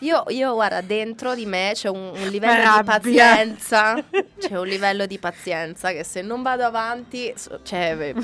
[0.00, 2.82] Io, io, guarda, dentro di me c'è un, un livello di Rabbia.
[2.84, 3.94] pazienza.
[4.38, 8.14] C'è un livello di pazienza che se non vado avanti, so- cioè, è,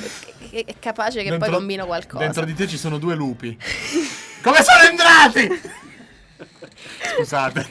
[0.50, 2.22] è- è capace che Dentro- poi combino qualcosa.
[2.22, 3.58] Dentro di te ci sono due lupi.
[4.42, 5.60] Come sono entrati?
[7.16, 7.66] Scusate.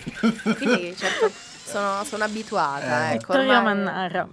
[0.58, 1.32] Quindi certo,
[1.63, 3.12] sono, sono abituata.
[3.12, 3.13] Eh.
[3.16, 4.28] ecco, Vittoria ormai- Mannara.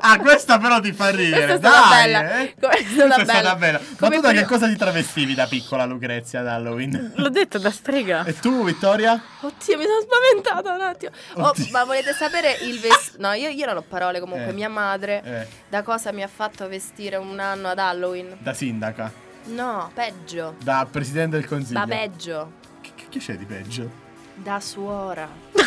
[0.00, 1.46] Ah, questa però ti fa ridere.
[1.46, 2.38] Questa Dai, bella.
[2.40, 2.54] eh.
[2.58, 3.78] Questa Questa bella.
[3.78, 7.12] Ma Come tu da che cosa ti travestivi da piccola Lucrezia ad Halloween?
[7.16, 8.24] L'ho detto da strega.
[8.24, 9.12] E tu, Vittoria?
[9.40, 11.10] Oddio, mi sono spaventata un attimo.
[11.34, 13.16] Oh, ma volete sapere il vestito?
[13.20, 14.50] No, io, io non ho parole comunque.
[14.50, 14.54] Eh.
[14.54, 18.36] Mia madre Eh, da cosa mi ha fatto vestire un anno ad Halloween?
[18.40, 19.12] da sindaca,
[19.44, 20.54] No, peggio.
[20.62, 21.78] da presidente del consiglio.
[21.78, 22.52] Da peggio.
[22.80, 23.90] Che- che c'è di peggio?
[24.34, 25.28] Da suora.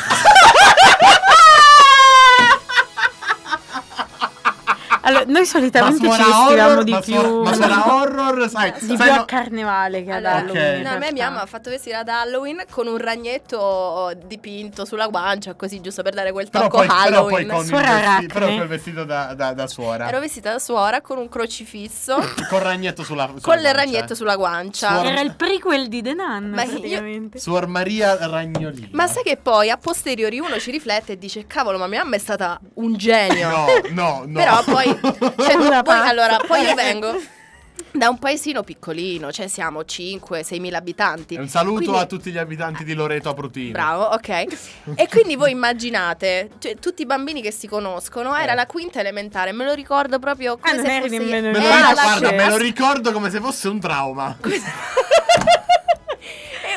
[5.05, 7.13] Allora, noi solitamente ci vestivamo horror, di ma più.
[7.15, 10.75] suona- ma suona horror, sai, Di sai, più no- a carnevale che ad Allora, Halloween.
[10.77, 15.07] in no, a me mamma ha fatto vestire ad Halloween con un ragnetto dipinto sulla
[15.07, 17.07] guancia, così giusto per dare quel però tocco poi, però poi
[17.43, 17.47] Halloween.
[17.49, 20.07] con il Suora vestito, però quel vestito da, da, da suora.
[20.07, 22.15] Ero vestita da suora con un crocifisso,
[22.49, 23.71] Con il ragnetto sulla, sulla con il guancia.
[23.71, 24.89] ragnetto sulla guancia.
[24.89, 27.39] Suor- Era il prequel di The Nun, Ma io- praticamente.
[27.39, 28.87] Suor Maria Ragnolina.
[28.91, 32.15] Ma sai che poi a posteriori uno ci riflette e dice cavolo ma mia mamma
[32.15, 33.49] è stata un genio.
[33.49, 34.33] No, no, no.
[34.39, 36.03] Però poi, cioè, Una poi pazza.
[36.09, 37.19] allora, poi io vengo
[37.95, 41.35] da un paesino piccolino, cioè siamo 5-6 mila abitanti.
[41.35, 43.71] Un saluto Quindi- a tutti gli abitanti di Loreto Aprutino.
[43.73, 44.29] Bravo, ok.
[44.95, 48.55] E quindi voi immaginate, cioè, tutti i bambini che si conoscono, era Eh.
[48.55, 51.75] la quinta elementare, me lo ricordo proprio come Ah, se fosse nemmeno Me lo, Era
[51.75, 52.43] ricordo, la guarda, scena.
[52.43, 54.37] me lo ricordo come se fosse un trauma.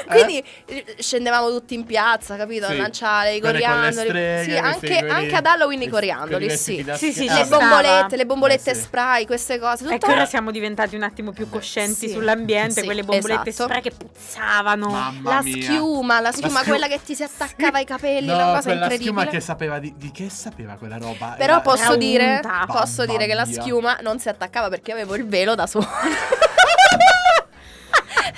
[0.08, 2.66] E Quindi eh, scendevamo tutti in piazza, capito?
[2.66, 2.72] Sì.
[2.72, 3.92] A lanciare i coriandoli.
[4.08, 6.84] streghe, sì, anche, quelli- anche ad Halloween i quei- coriandoli, quei sì.
[6.94, 7.58] Sì, sì, Le eh, stava.
[7.66, 8.80] bombolette, le bombolette Eh, sì.
[8.82, 9.84] spray, queste cose.
[9.84, 12.10] Ecco, Tutto ora siamo diventati un attimo più coscienti Sì.
[12.10, 13.68] sull'ambiente, Sì, quelle bombolette esatto.
[13.68, 14.88] spray che puzzavano.
[14.88, 15.62] Mamma la mia.
[15.62, 18.72] schiuma, la schiuma, schiu- quella che ti si attaccava ai capelli, No, una cosa quella
[18.84, 18.96] incredibile.
[19.10, 21.34] schiuma che sapeva di, di che sapeva quella roba?
[21.36, 25.14] Però Era- posso Era dire, posso dire che la schiuma non si attaccava perché avevo
[25.16, 25.86] il velo da sola.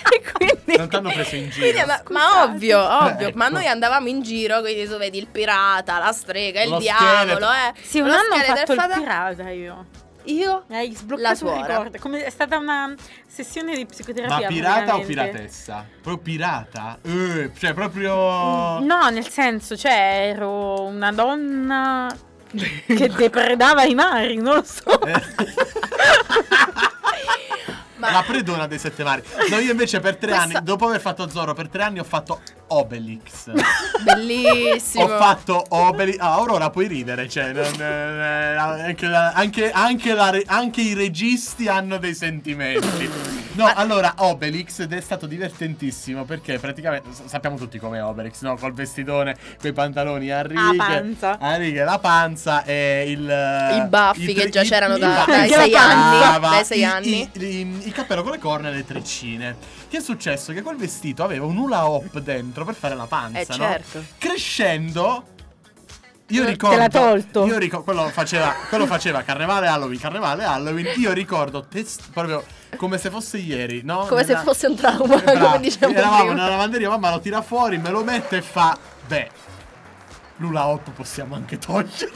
[0.12, 1.66] e quindi, Non t'hanno preso in giro.
[1.70, 3.28] quindi, ma, ma ovvio, ovvio.
[3.28, 3.36] Ecco.
[3.38, 7.16] Ma noi andavamo in giro, quindi tu vedi il pirata, la strega, il Lo diavolo,
[7.16, 7.50] scheletro.
[7.50, 7.72] eh.
[7.82, 9.86] Sì, un Lo anno ho fatto il pirata io.
[10.24, 10.64] Io?
[10.70, 11.98] Hai La sbloccato un ricordo.
[12.00, 12.94] Come è stata una
[13.26, 14.48] sessione di Ma psicoterapia.
[14.48, 15.86] pirata o piratessa?
[16.02, 16.98] Proprio pirata?
[17.02, 18.14] Eh, cioè, proprio.
[18.80, 22.14] No, nel senso, cioè, ero una donna
[22.86, 25.00] che depredava i mari, non lo so.
[27.98, 29.22] Ma- La predona dei sette mari.
[29.50, 32.04] No, io invece per tre Questa- anni, dopo aver fatto Zoro, per tre anni ho
[32.04, 33.50] fatto Obelix.
[34.02, 35.04] Bellissimo.
[35.04, 36.18] Ho fatto Obelix.
[36.18, 41.68] Ah, Aurora puoi ridere, cioè, non, eh, anche, la- anche- anche la anche i registi
[41.68, 43.10] hanno dei sentimenti.
[43.52, 48.56] No, allora Obelix ed è stato divertentissimo perché praticamente sappiamo tutti com'è Obelix, no?
[48.56, 51.38] Col vestitone, quei pantaloni a righe, panza.
[51.40, 55.30] a righe, la panza e il I baffi che già c'erano da- baffi.
[55.30, 57.30] dai sei anni, dai sei i- anni.
[57.32, 59.56] i- i- il cappello con le corna e le treccine.
[59.88, 60.52] Che è successo?
[60.52, 63.54] Che quel vestito aveva un hula hop dentro per fare la panza, Eh, no?
[63.54, 64.04] certo.
[64.18, 65.24] Crescendo
[66.30, 67.46] io Te ricordo l'ha tolto.
[67.46, 70.92] Io ricordo quello faceva quello faceva carnevale Halloween, carnevale Halloween.
[70.96, 72.44] Io ricordo test- proprio
[72.76, 74.04] come se fosse ieri, no?
[74.06, 75.46] Come se Nella- fosse un trauma, bravo.
[75.46, 79.30] come diciamo Eravamo nella lavanderia, mamma lo tira fuori, me lo mette e fa beh
[80.36, 82.12] L'ula hop possiamo anche togliere.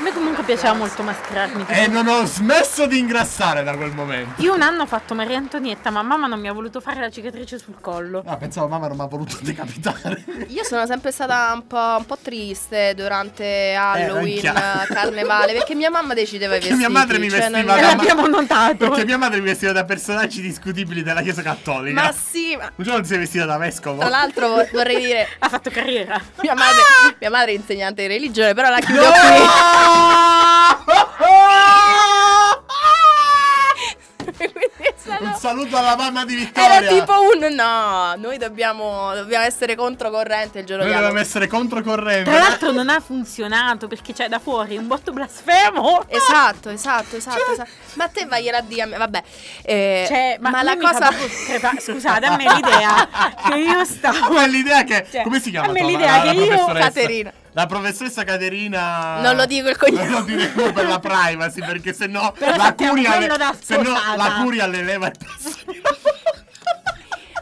[0.00, 1.66] A me comunque piaceva molto mascherarmi.
[1.68, 4.40] E non ho smesso di ingrassare da quel momento.
[4.40, 7.10] Io un anno ho fatto Maria Antonietta, ma mamma non mi ha voluto fare la
[7.10, 8.22] cicatrice sul collo.
[8.26, 10.24] Ah, pensavo mamma non mi ha voluto decapitare.
[10.48, 14.94] Io sono sempre stata un po', un po' triste durante Halloween, anch'io.
[14.94, 16.90] carnevale, perché mia mamma decideva i Perché vestiti.
[16.90, 18.76] mia madre mi cioè, vestiva non- da- l'abbiamo notato.
[18.76, 22.00] Perché mia madre mi vestiva da personaggi discutibili della Chiesa Cattolica.
[22.04, 23.98] Ma sì, ma Un giorno si è vestita da vescovo.
[24.00, 26.18] tra l'altro vor- vorrei dire, Ha fatto carriera.
[26.40, 26.80] mia madre,
[27.18, 29.10] mia madre è insegnante di religione, però la chiudo No!
[29.10, 29.89] qui.
[35.20, 36.76] Un saluto alla mamma di Vittoria.
[36.76, 41.18] Era tipo un no, noi dobbiamo, dobbiamo essere controcorrente il giorno Noi di Halloween.
[41.22, 42.30] essere controcorrente.
[42.30, 46.04] Tra l'altro non ha funzionato perché c'è da fuori un botto blasfemo.
[46.08, 47.70] Esatto, esatto, esatto, esatto.
[47.94, 49.22] Ma te vai a dire a me, vabbè.
[49.62, 51.08] eh, Cioè, ma, ma la cosa
[51.46, 53.08] crepa- Scusate, a me l'idea
[53.48, 55.06] che io stavo Ma l'idea che.
[55.10, 55.68] Cioè, come si chiama?
[55.68, 56.86] a me l'idea la- la che io- professoressa?
[56.86, 57.32] Caterina.
[57.52, 59.20] La professoressa Caterina.
[59.20, 60.04] Non lo dico il cognome.
[60.04, 63.36] Non lo diremo per la privacy, perché sennò Però la curia.
[63.36, 65.58] da se no la curia le leva il passo.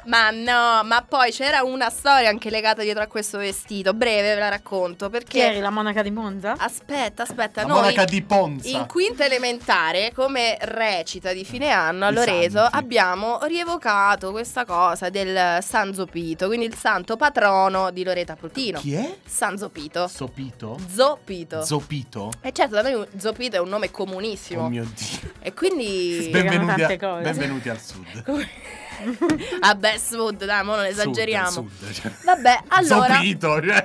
[0.08, 3.92] Ma no, ma poi c'era una storia anche legata dietro a questo vestito.
[3.92, 5.10] Breve, ve la racconto.
[5.10, 5.60] Chi eri Perché.
[5.60, 6.54] la monaca di Monza?
[6.56, 7.80] Aspetta, aspetta, La noi.
[7.82, 8.68] monaca di Ponza.
[8.68, 12.76] In quinta elementare, come recita di fine anno a Loreto, santi.
[12.76, 18.78] abbiamo rievocato questa cosa del San Zopito, quindi il santo patrono di Loreto Aprutino.
[18.80, 19.14] Chi è?
[19.26, 20.08] San Zopito.
[20.08, 20.78] Sopito?
[20.90, 21.62] Zopito.
[21.64, 22.32] Zopito?
[22.40, 24.62] e certo, da noi Zopito è un nome comunissimo.
[24.62, 25.32] Oh mio dio.
[25.40, 26.28] E quindi.
[26.30, 28.24] Benvenuti, a- benvenuti al sud.
[29.60, 31.50] Vabbè, sud, dai, mo non esageriamo.
[31.50, 32.10] Sud, sud, cioè.
[32.24, 33.84] Vabbè, allora, Zopito, cioè.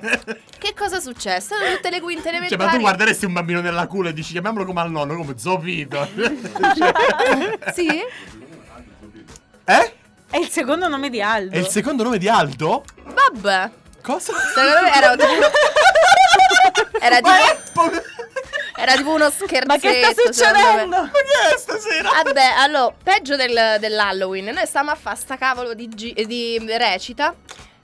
[0.58, 1.56] che cosa è successo?
[1.76, 2.64] Tutte le quinte Cioè, elementari.
[2.66, 6.08] ma tu guarderesti un bambino nella culla e dici chiamiamolo come al nonno, come Zopito.
[7.74, 7.88] Sì?
[9.66, 9.94] eh?
[10.30, 11.56] È il secondo nome di Aldo.
[11.56, 12.84] È il secondo nome di Aldo?
[13.04, 13.70] Vabbè.
[14.02, 14.34] Cosa?
[14.54, 15.28] Secondo me era tipo.
[17.00, 18.04] Era Ma tipo, è po-
[18.76, 19.66] era tipo uno scherzetto.
[19.68, 20.98] Ma che sta succedendo?
[21.02, 22.10] Ma che è stasera?
[22.24, 24.46] Vabbè, allora, peggio del- dell'Halloween.
[24.54, 27.34] Noi stavamo a fare sta cavolo di, gi- di recita.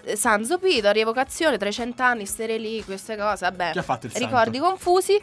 [0.03, 3.45] Eh, San Zopito, rievocazione, 300 anni, ste lì, queste cose.
[3.45, 4.27] Vabbè, Chi ha fatto il santo?
[4.27, 5.21] ricordi confusi.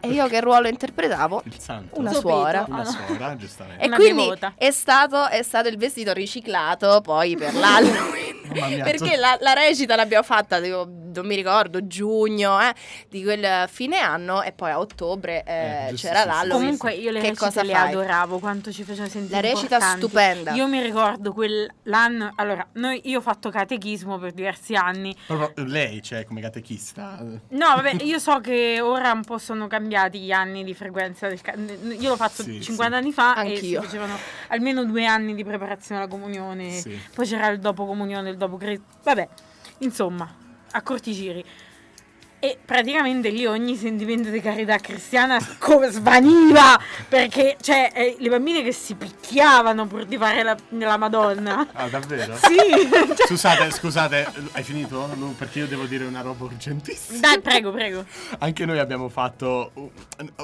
[0.00, 1.42] E io che ruolo interpretavo?
[1.44, 1.98] Il santo.
[1.98, 2.28] Una Zopito.
[2.30, 2.64] suora.
[2.68, 2.90] Una Ah, no.
[2.90, 3.82] suora, giustamente.
[3.82, 8.36] E Una quindi è stato, è stato il vestito riciclato poi per l'Halloween.
[8.48, 12.72] Perché la, la recita l'abbiamo fatta, tipo, non mi ricordo, giugno eh,
[13.10, 16.50] di quel fine anno e poi a ottobre eh, Eh, giusto, c'era l'Halloween.
[16.60, 17.88] Comunque io le che recite cosa le fai?
[17.90, 19.98] adoravo, quanto ci facevano sentire La recita importanti.
[20.00, 20.52] stupenda.
[20.52, 25.14] Io mi ricordo quell'anno, allora, noi, io ho fatto catechismo per diversi anni.
[25.26, 27.18] Proprio lei, cioè, come catechista.
[27.20, 31.40] No, vabbè, io so che ora un po' sono cambiati gli anni di frequenza del
[31.40, 33.02] ca- Io l'ho fatto Sì, 50 sì.
[33.02, 33.80] anni fa e Anch'io.
[33.80, 34.16] si facevano
[34.48, 36.70] almeno due anni di preparazione alla comunione.
[36.72, 36.98] Sì.
[37.14, 38.82] Poi c'era il dopo comunione, il dopo credo.
[39.02, 39.28] Vabbè,
[39.78, 40.30] insomma,
[40.72, 41.42] a corti giri.
[42.40, 45.40] E praticamente lì ogni sentimento di carità cristiana
[45.90, 51.66] svaniva perché cioè eh, le bambine che si picchiavano pur di fare la, la Madonna.
[51.72, 52.36] Ah, davvero?
[52.36, 52.54] Sì,
[53.16, 55.08] cioè- Scusate, scusate, hai finito?
[55.16, 57.18] No, perché io devo dire una roba urgentissima.
[57.18, 58.04] dai, prego, prego.
[58.38, 59.90] Anche noi abbiamo fatto un-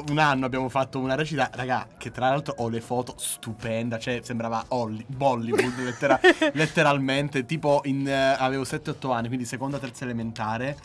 [0.09, 4.21] un anno abbiamo fatto una recita, raga, che tra l'altro ho le foto stupenda, cioè
[4.25, 6.19] sembrava Holly- Bollywood lettera-
[6.55, 10.77] letteralmente, tipo in eh, avevo 7-8 anni, quindi seconda terza elementare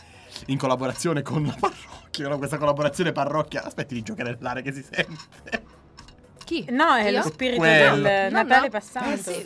[0.46, 3.64] in collaborazione con la parrocchia, no, questa collaborazione parrocchia.
[3.64, 5.78] Aspetti di giocherellare che si sente.
[6.50, 6.66] Chi?
[6.70, 7.18] No, è Io?
[7.18, 7.94] lo spirito Quello.
[8.02, 8.70] del No, Natale no.
[8.70, 9.08] passato.
[9.10, 9.44] Eh, sì.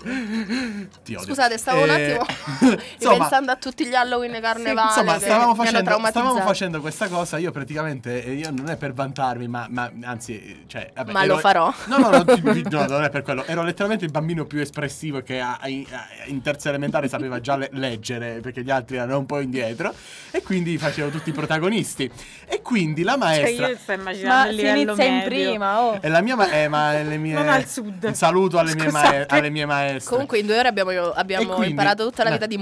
[1.05, 1.27] Ti odio.
[1.27, 2.25] Scusate, stavo un Eh, attimo
[2.97, 6.27] insomma, pensando a tutti gli Halloween e carnevale Insomma, che stavamo mi hanno facendo, traumatizzato.
[6.27, 7.37] stavamo facendo questa cosa.
[7.37, 11.25] Io praticamente, eh, io non è per vantarmi, ma, ma anzi, eh, cioè, vabbè, Ma
[11.25, 11.75] ero- lo farò.
[11.89, 13.45] No, no, no, ti- ti- no, non è per quello.
[13.45, 17.39] Ero letteralmente il bambino più espressivo che a- a- in, a- in terza elementare sapeva
[17.39, 19.93] già le- leggere, perché gli altri erano un po' indietro.
[20.31, 22.11] E quindi facevo tutti i protagonisti.
[22.47, 23.69] E quindi la Cioè, maestra.
[23.69, 25.29] io sto immaginando Ma il si livello inizia in medio.
[25.51, 25.99] prima, oh.
[26.01, 28.05] E la mia ma- eh, ma le mie, Non al sud.
[28.05, 29.27] Un saluto alle mie, mae- Scusate.
[29.35, 30.11] alle mie maestre.
[30.11, 32.57] Comunque in due ore abbiamo, abbiamo quindi- imparato tutta la no, vita di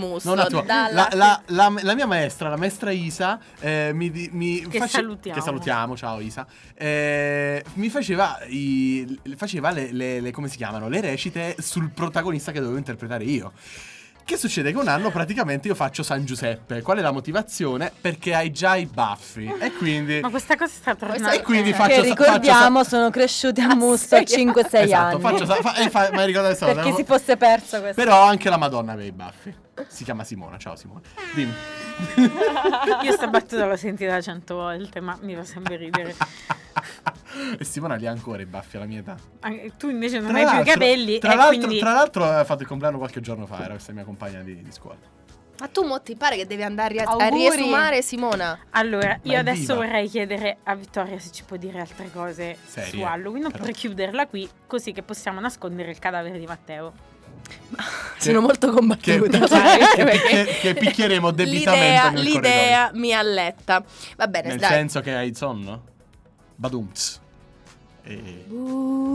[0.67, 5.37] dalla- La, la- la- la mia maestra, la maestra Isa, eh, mi, mi Che salutiamo.
[5.39, 6.47] Che salutiamo, ciao Isa.
[6.75, 10.89] eh, mi faceva, i- faceva le, le- le- come si chiamano?
[10.89, 13.53] Le recite sul protagonista che dovevo interpretare io.
[14.25, 16.81] Che succede che un anno praticamente io faccio San Giuseppe.
[16.81, 17.93] Qual è la motivazione?
[18.01, 19.53] Perché hai già i baffi.
[19.61, 20.21] E quindi.
[20.21, 21.29] Ma questa cosa sta tornando.
[21.31, 25.21] E quindi Eh, faccio che ricordiamo sono cresciuti a Musto a 5-6 Esatto, anni.
[25.21, 26.83] faccio fa- eh, fa- ma ricordate questa cosa?
[26.89, 28.01] chi si fosse perso questo.
[28.01, 29.55] Però anche la Madonna aveva i baffi.
[29.89, 30.57] Si chiama Simona.
[30.59, 31.01] Ciao Simona.
[31.35, 31.53] Dimmi.
[33.03, 36.15] Io sta battuta l'ho sentita cento volte, ma mi fa sempre ridere.
[37.59, 39.17] e Simona li ha ancora i baffi alla mia età.
[39.77, 42.45] Tu invece non Tra hai più i capelli Tra e l'altro, quindi tra l'altro ha
[42.45, 45.21] fatto il compleanno qualche giorno fa, era questa mia compagna di, di scuola.
[45.59, 48.59] Ma tu mo ti pare che devi andare a, a riesumare Simona?
[48.71, 49.87] Allora, Ma io adesso viva.
[49.87, 54.27] vorrei chiedere a Vittoria se ci può dire altre cose Serie, su Halloween oppure chiuderla
[54.27, 57.11] qui così che possiamo nascondere il cadavere di Matteo.
[58.19, 59.39] Sono molto Che, combattuta.
[59.39, 59.79] che, sai?
[60.21, 63.85] che che picchieremo debitamente l'idea, nel l'idea mi alletta.
[64.17, 64.49] Va bene.
[64.49, 64.69] Nel dai.
[64.71, 65.91] senso che hai sonno?
[66.63, 67.21] Badumts.
[68.05, 68.47] E...
[68.49, 69.13] Uh.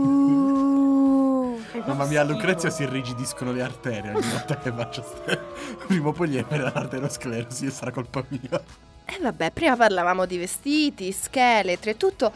[1.86, 5.40] Mamma mia, a Lucrezia si irrigidiscono le arterie ogni volta che faccio ste...
[5.86, 8.62] Prima o poi gli verrà l'arteriosclerosi e sarà colpa mia.
[9.06, 12.30] E vabbè, prima parlavamo di vestiti, scheletri e tutto.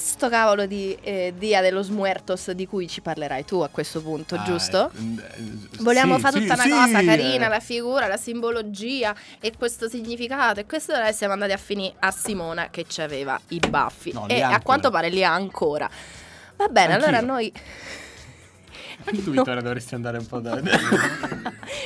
[0.00, 4.36] Sto cavolo di eh, Dia dello Smuertos di cui ci parlerai tu a questo punto,
[4.36, 4.92] Ah, giusto?
[4.94, 7.04] eh, eh, Vogliamo sì, fare sì, tutta una sì, cosa eh.
[7.04, 10.60] carina, la figura, la simbologia e questo significato.
[10.60, 14.12] E questo e siamo andati a finire a Simona che ci aveva i baffi.
[14.12, 15.90] No, e a quanto pare li ha ancora.
[16.56, 17.08] Va bene, Anch'io.
[17.08, 17.52] allora noi.
[19.04, 19.42] Anche tu, No.
[19.42, 20.60] Vittoria, dovresti andare un po' da...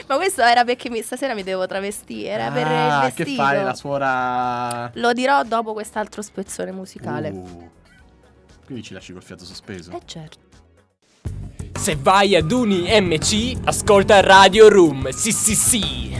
[0.06, 2.28] Ma questo era perché mi- stasera mi devo travestire.
[2.28, 3.24] Era per il Ah, vestito.
[3.30, 4.90] che fai, la suora...
[4.96, 7.30] Lo dirò dopo quest'altro spezzone musicale.
[7.30, 7.70] Uh.
[8.72, 9.90] Quindi ci lasci col fiato sospeso.
[9.92, 10.38] Eh certo.
[11.78, 15.10] Se vai ad Uni MC, ascolta Radio Room.
[15.10, 16.18] Sì, sì, sì.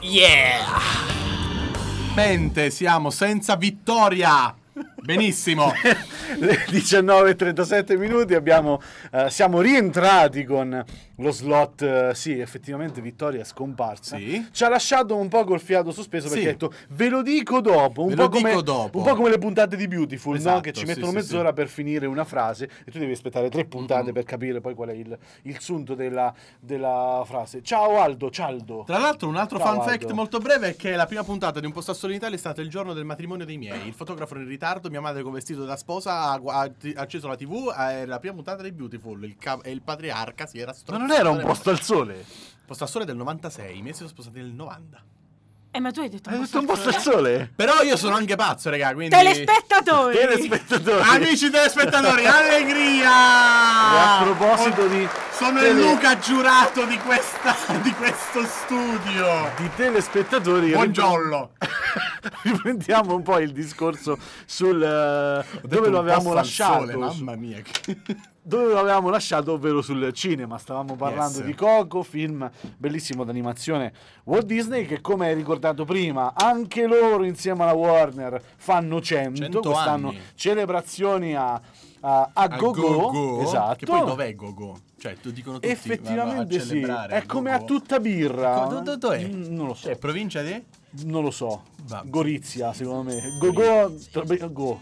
[0.00, 0.66] Yeah.
[2.16, 4.52] Mente, siamo senza vittoria.
[5.02, 5.72] Benissimo.
[6.38, 8.80] Le 19.37 minuti abbiamo,
[9.12, 10.84] eh, siamo rientrati con
[11.16, 11.82] lo slot.
[11.82, 14.16] eh, sì, effettivamente Vittoria è scomparsa.
[14.16, 14.46] Sì.
[14.50, 16.48] Ci ha lasciato un po' col fiato sospeso perché Sì.
[16.48, 18.04] ha detto ve lo dico dopo.
[18.04, 18.98] Un, po come, dico dopo.
[18.98, 20.38] un po' come le puntate di Beautiful, no?
[20.38, 23.48] Esatto, che ci sì, mettono sì, mezz'ora per finire una frase e tu devi aspettare
[23.48, 24.12] tre puntate Mm-mm.
[24.12, 27.62] per capire poi qual è il, il sunto della, della frase.
[27.62, 28.82] Ciao Aldo, cialdo.
[28.86, 29.90] Tra l'altro, un altro Ciao, fun Aldo.
[29.90, 32.38] fact molto breve è che la prima puntata di Un posto solo in Italia è
[32.38, 33.86] stata il giorno del matrimonio dei miei.
[33.86, 37.72] Il fotografo in ritardo, mia madre con vestito da sposa ha, ha acceso la TV,
[37.72, 39.22] è la prima puntata di Beautiful.
[39.24, 41.06] Il ca- e il patriarca si era Ma strozzato.
[41.06, 42.24] non era un posto al sole?
[42.66, 45.02] Posto al sole del 96, i miei si sono sposati nel 90.
[45.70, 47.52] Eh, ma tu hai detto Hai detto un posto al sole?
[47.54, 49.14] Però io sono anche pazzo, raga, quindi...
[49.14, 50.16] Telespettatori!
[50.16, 51.02] Telespettatori.
[51.08, 53.10] Amici telespettatori, allegria!
[53.94, 59.50] E a proposito di Sono tele- il Luca giurato di, questa, di questo studio.
[59.58, 60.70] di telespettatori.
[60.72, 61.50] Buongiorno.
[62.42, 66.98] riprendiamo un po' il discorso sul eh, dove lo avevamo lasciato.
[66.98, 67.60] Mamma mia.
[68.42, 70.56] dove lo avevamo lasciato, ovvero sul cinema.
[70.58, 71.46] Stavamo parlando Yes.
[71.46, 73.92] di Coco, film bellissimo d'animazione
[74.24, 79.60] Walt Disney, che come hai ricordato prima, anche loro insieme alla Warner fanno 100, 100
[79.60, 80.20] quest'anno anni.
[80.34, 81.60] celebrazioni a, a,
[82.00, 83.76] a A Go-Go, Go-Go, esatto.
[83.76, 84.78] Che poi dov'è Go-Go?
[84.98, 87.66] Cioè, tu dicono tutti Effettivamente sì, è il come a Go-Go.
[87.78, 88.60] tutta birra.
[88.62, 89.26] Co- do- do- dov'è?
[89.28, 90.64] Mm, Non lo so, Cioè, provincia di?
[91.04, 91.62] Non lo so.
[91.84, 93.20] Va- Gorizia, secondo me.
[93.38, 93.94] Go-Go,
[94.50, 94.80] go.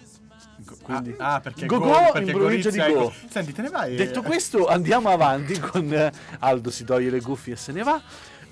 [0.59, 3.13] Go- Quindi- ah, ah, perché Go-Go Go- in perché provincia di è Go.
[3.29, 3.95] Senti, te ne vai?
[3.95, 8.01] Detto questo, andiamo avanti con eh, Aldo si toglie le cuffie e se ne va.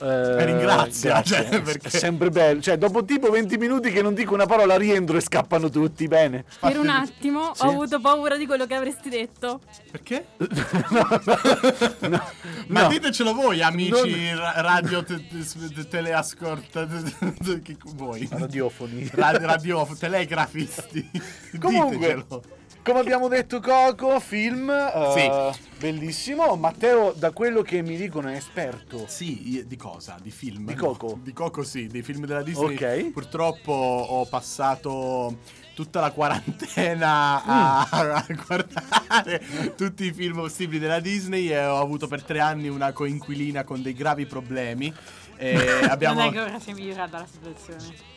[0.00, 1.36] Eh, ringrazia, grazie.
[1.48, 2.60] cioè, perché- È sempre bello.
[2.60, 6.06] Cioè, dopo tipo 20 minuti che non dico una parola, rientro e scappano tutti.
[6.08, 6.44] Bene.
[6.60, 7.64] Per un attimo Sì.
[7.64, 9.60] ho avuto paura di quello che avresti detto.
[9.90, 10.26] Perché?
[12.04, 12.22] No,
[12.68, 12.88] Ma no.
[12.88, 16.86] ditecelo voi, amici Non- ra- radio te- te- teleascolta
[17.62, 18.28] che voi.
[18.30, 19.08] Radiofoni.
[19.14, 21.10] Ra- radio telegrafisti.
[21.60, 22.42] Comunque, Ditecelo.
[22.84, 26.54] Come abbiamo detto, Coco, film eh, bellissimo.
[26.56, 29.06] Matteo, da quello che mi dicono, è esperto.
[29.08, 30.18] Sì, di cosa?
[30.20, 30.66] Di film?
[30.66, 31.18] Di No, Coco?
[31.22, 32.74] di Coco sì, dei film della Disney.
[32.74, 33.10] Ok.
[33.10, 35.38] Purtroppo ho passato
[35.74, 42.06] tutta la quarantena a, a guardare tutti i film possibili della Disney e ho avuto
[42.06, 44.92] per tre anni una coinquilina con dei gravi problemi.
[45.36, 45.56] E
[45.88, 46.20] abbiamo...
[46.20, 48.12] Non è che ora si è migliorata la situazione.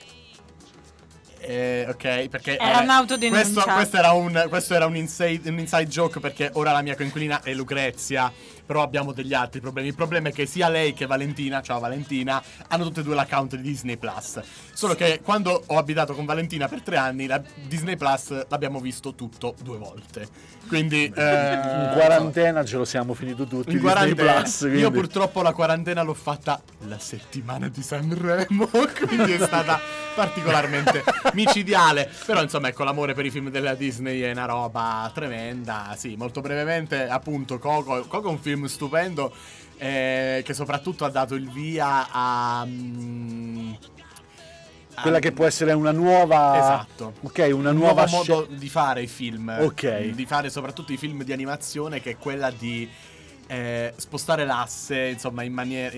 [1.39, 3.41] Eh, ok, perché Era eh, un'autodenuncia.
[3.43, 6.95] Questo, questo era, un, questo era un, inside, un inside joke perché ora la mia
[6.95, 8.31] coinquilina è Lucrezia.
[8.67, 9.87] Però abbiamo degli altri problemi.
[9.87, 13.55] Il problema è che sia lei che Valentina, ciao Valentina, hanno tutte e due l'account
[13.55, 14.41] di Disney Plus.
[14.73, 19.15] Solo che quando ho abitato con Valentina per tre anni, la Disney Plus l'abbiamo visto
[19.15, 20.27] tutto due volte.
[20.67, 21.05] Quindi.
[21.05, 23.71] In eh, quarantena ce lo siamo finito tutti.
[23.71, 24.33] in Disney quarantena.
[24.33, 28.67] Plus, Io quindi- purtroppo la quarantena l'ho fatta la settimana di Sanremo,
[29.07, 29.79] quindi è stata
[30.13, 31.03] particolarmente
[31.33, 32.09] micidiale.
[32.25, 35.95] Però insomma, ecco, l'amore per i film della Disney è una roba tremenda.
[35.97, 39.31] Sì, molto brevemente, appunto, Coco, Coco è un film stupendo
[39.77, 42.61] eh, che soprattutto ha dato il via a...
[42.61, 42.67] a-
[44.99, 46.57] Quella che può essere una nuova.
[46.57, 47.13] Esatto.
[47.21, 49.55] Ok, una un nuova modo di fare i film.
[49.59, 49.99] Ok.
[50.09, 52.89] Di fare soprattutto i film di animazione, che è quella di
[53.47, 55.95] eh, spostare l'asse, insomma, in maniera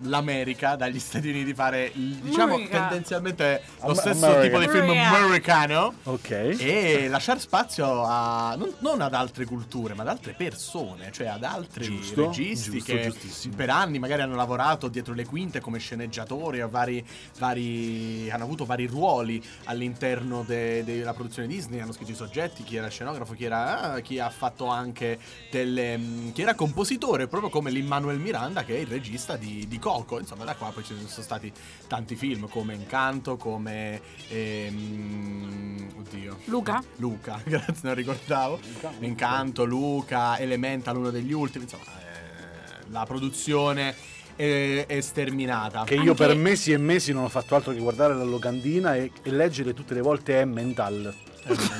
[0.00, 2.80] dall'America, dagli Stati Uniti, fare il- diciamo America.
[2.88, 4.42] tendenzialmente lo Am- stesso America.
[4.42, 5.16] tipo di film America.
[5.16, 5.94] americano.
[6.04, 6.30] Ok.
[6.30, 11.44] E lasciare spazio a non, non ad altre culture, ma ad altre persone, cioè ad
[11.44, 13.54] altri Giusto, registi giusto, che giustissimo.
[13.56, 17.04] per anni magari hanno lavorato dietro le quinte come sceneggiatori o vari,
[17.38, 22.76] vari- hanno avuto vari ruoli all'interno de- della produzione Disney, hanno scritto i soggetti, chi
[22.76, 25.18] era scenografo, chi, era, ah, chi ha fatto anche
[25.50, 25.98] delle...
[26.42, 30.54] era compositore, proprio come l'Immanuel Miranda che è il regista di, di Coco, insomma da
[30.54, 31.52] qua poi ci sono stati
[31.86, 34.00] tanti film come Incanto, come...
[34.28, 36.38] ehm, oddio.
[36.46, 36.82] Luca?
[36.96, 38.58] Luca, grazie, non ricordavo.
[39.00, 43.94] Incanto, Luca, Elemental, uno degli ultimi, insomma, eh, la produzione
[44.36, 45.84] è, è sterminata.
[45.84, 48.96] Che io Anche- per mesi e mesi non ho fatto altro che guardare la locandina
[48.96, 51.14] e, e leggere tutte le volte Emmental.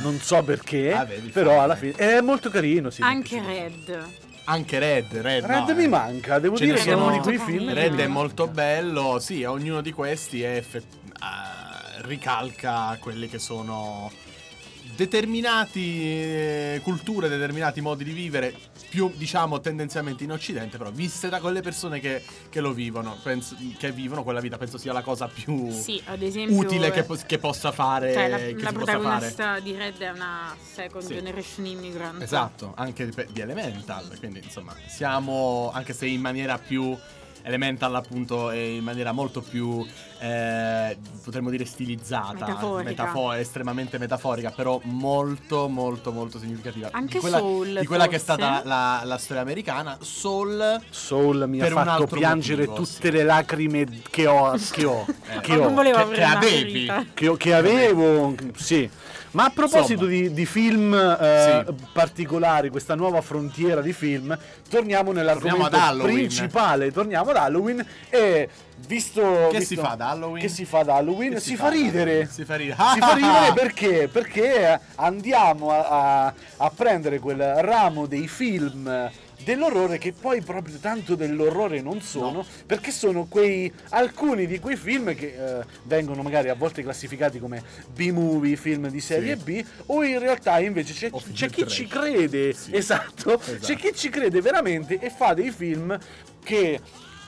[0.02, 2.90] Non so perché, Ah, vedi, però alla fine è molto carino.
[2.90, 3.40] Sì, Anche.
[3.40, 4.22] Red.
[4.45, 5.88] Anche Red, Red, Red no, mi eh.
[5.88, 7.72] manca, devo Ce dire che è uno di quei film.
[7.72, 14.11] Red è molto bello, sì, ognuno di questi è effe- eh, ricalca quelli che sono
[14.95, 18.55] determinati eh, culture, determinati modi di vivere,
[18.88, 23.57] più diciamo tendenzialmente in Occidente, però viste da quelle persone che, che lo vivono, penso-
[23.78, 26.59] che vivono quella vita, penso sia la cosa più Sì, esempio.
[26.59, 28.12] utile che, eh, che possa fare.
[28.12, 28.99] Cioè, la, che la si possa fare.
[29.01, 31.14] protagonista di Red è una second Sì.
[31.14, 32.22] generation immigrant.
[32.22, 36.97] Esatto, anche di, di Elemental, quindi insomma siamo, anche se in maniera più
[37.45, 39.84] Elemental appunto in maniera molto più,
[40.23, 42.89] eh, potremmo dire stilizzata, Metaforica.
[42.91, 46.91] metafo- estremamente metaforica, però molto molto molto significativa.
[46.93, 50.81] Anche di quella, Soul, Di quella che è stata la, la storia americana, Soul...
[50.91, 53.11] Soul mi Per ha fatto piangere motivo, tutte sì.
[53.11, 55.05] le lacrime che ho, che ho,
[55.43, 55.75] che Ma ho.
[55.83, 56.93] che- che avevi.
[57.14, 58.89] che, ho- che avevo, sì.
[59.33, 61.74] Ma a proposito di, di film eh, Sì.
[61.93, 64.37] particolari, questa nuova frontiera di film,
[64.68, 68.49] torniamo nell'argomento Torniamo principale, torniamo ad Halloween e
[68.87, 69.49] visto...
[69.51, 70.43] Che visto- si fa ad Halloween?
[70.43, 71.39] Che si fa ad Halloween?
[71.41, 72.28] Si, si fa ridere.
[72.30, 72.76] Si fa ridere.
[72.93, 74.09] Si fa ridere perché?
[74.12, 79.11] Perché andiamo a, a- a prendere quel ramo dei film
[79.45, 85.14] dell'orrore che poi proprio tanto dell'orrore non sono perché sono quei alcuni di quei film
[85.14, 87.62] che eh, vengono magari a volte classificati come
[87.95, 89.43] B-movie, film di serie Sì.
[89.43, 91.72] B o in realtà invece c'è, c'è chi trash.
[91.74, 92.74] ci crede Sì.
[92.76, 93.59] esatto, Esatto.
[93.66, 95.97] c'è chi ci crede veramente e fa dei film
[96.43, 96.80] che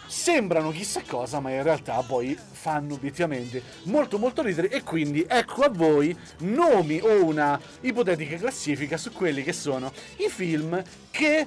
[0.07, 5.63] sembrano chissà cosa, ma in realtà poi fanno obiettivamente molto molto ridere e quindi ecco
[5.63, 11.47] a voi nomi o una ipotetica classifica su quelli che sono i film che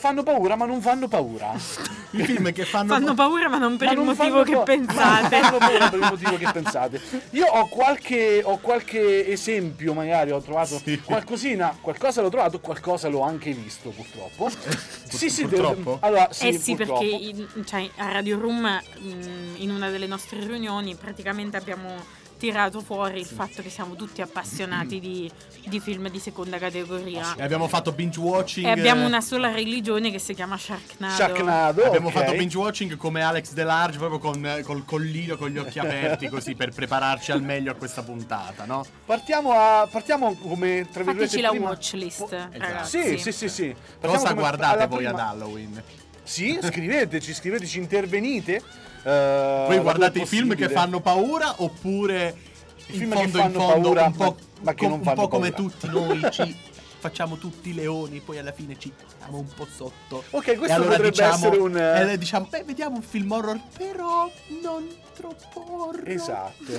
[0.00, 1.52] fanno paura ma non fanno paura.
[2.12, 4.54] I film che fanno, Fanno paura ma non per Ma il non motivo fanno che
[4.54, 4.96] pa- pensate.
[5.00, 7.00] ma non fanno paura per il motivo che pensate.
[7.30, 10.98] Io ho qualche, ho qualche esempio, magari ho trovato Sì.
[11.00, 14.48] qualcosina, qualcosa l'ho trovato, qualcosa l'ho anche visto purtroppo.
[15.08, 15.98] sì, sì, purtroppo?
[16.00, 17.00] de- allora, sì, eh sì, purtroppo.
[17.00, 19.10] perché in- cioè, a Radio Room, mh,
[19.56, 24.98] in una delle nostre riunioni, praticamente abbiamo tirato fuori il fatto che siamo tutti appassionati
[24.98, 25.30] di,
[25.66, 27.34] di film di seconda categoria.
[27.36, 28.64] E abbiamo fatto binge watching.
[28.66, 31.14] E abbiamo eh, una sola religione che si chiama Sharknado.
[31.14, 32.14] Sharknado, Abbiamo ok.
[32.14, 36.28] fatto binge watching come Alex Delarge, proprio con, eh, col collino, con gli occhi aperti,
[36.28, 38.86] così per prepararci al meglio a questa puntata, no?
[39.04, 43.02] Partiamo, a, partiamo come tra virgolette Fateci la prima- watchlist, po- ragazzi.
[43.02, 43.74] Sì, sì, sì, sì.
[44.00, 45.82] Partiamo Cosa guardate voi ad prima- Halloween?
[46.22, 48.62] Sì, scriveteci, scriveteci, intervenite.
[49.02, 52.36] Eh, Voi guardate i film che fanno paura oppure
[52.86, 55.04] I in film fondo, che in fanno fondo, paura, un po', ma- che non un
[55.04, 55.70] fanno po' come paura.
[55.70, 56.56] tutti noi ci
[57.00, 60.22] facciamo tutti leoni, poi alla fine ci siamo un po' sotto.
[60.30, 64.30] Ok, questo allora potrebbe diciamo, essere un, eh, diciamo, beh, vediamo un film horror, però
[64.62, 64.86] non
[65.20, 66.08] troppo horror.
[66.08, 66.72] Esatto.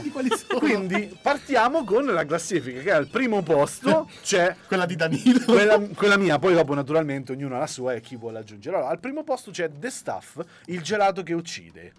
[0.57, 5.39] Quindi partiamo con la classifica che al primo posto c'è quella di Danilo.
[5.45, 8.75] quella, quella mia, poi dopo naturalmente ognuno ha la sua e chi vuole aggiungere.
[8.75, 11.93] Allora, al primo posto c'è The Stuff, il gelato che uccide.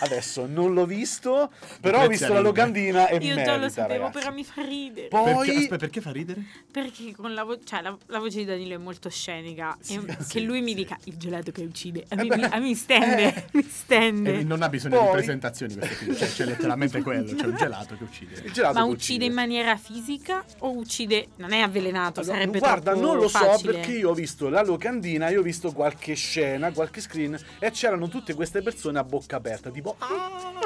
[0.00, 4.04] Adesso non l'ho visto, però ho visto la locandina e Io merita, già lo sapevo,
[4.04, 4.18] ragazzi.
[4.18, 5.08] però mi fa ridere.
[5.08, 6.42] Poi Perché, aspetta, perché fa ridere?
[6.70, 9.76] Perché con la, vo- cioè, la, la voce di Danilo è molto scenica.
[9.78, 10.74] Sì, e sì, che lui mi sì.
[10.76, 12.06] dica il gelato che uccide.
[12.08, 13.34] A Eh beh, mi, a mi stende.
[13.34, 13.44] eh.
[13.52, 14.42] mi stende.
[14.44, 17.96] Non ha bisogno Poi- di presentazioni questo film, cioè c'è letteralmente quello, c'è un gelato
[17.96, 18.40] che uccide.
[18.44, 21.28] Il gelato Ma che uccide in maniera fisica o uccide.
[21.36, 23.72] Non è avvelenato, Allora, sarebbe guarda, troppo non lo so facile.
[23.72, 28.08] perché io ho visto la locandina, io ho visto qualche scena, qualche screen e c'erano
[28.08, 30.58] tutte queste persone a bocca aperta, tipo "Ah!"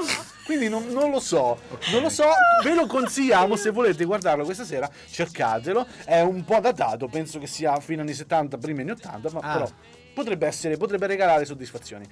[0.45, 1.59] Quindi non, non lo so,
[1.93, 2.25] non lo so,
[2.63, 7.47] ve lo consigliamo se volete guardarlo questa sera, cercatelo, è un po' datato, penso che
[7.47, 9.53] sia fino anni 70, primi anni 80, ma Ah.
[9.55, 9.71] però
[10.15, 12.05] potrebbe essere, potrebbe regalare soddisfazioni.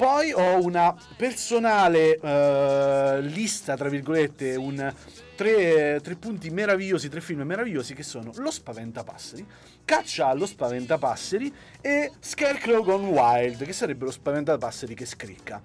[0.00, 4.94] Poi ho una personale eh, lista, tra virgolette, un,
[5.36, 9.46] tre, tre punti meravigliosi, tre film meravigliosi che sono Lo Spaventapasseri,
[9.84, 15.60] Caccia allo Spaventapasseri e Scarecrow Gone Wild, che sarebbe lo Spaventapasseri che scricca.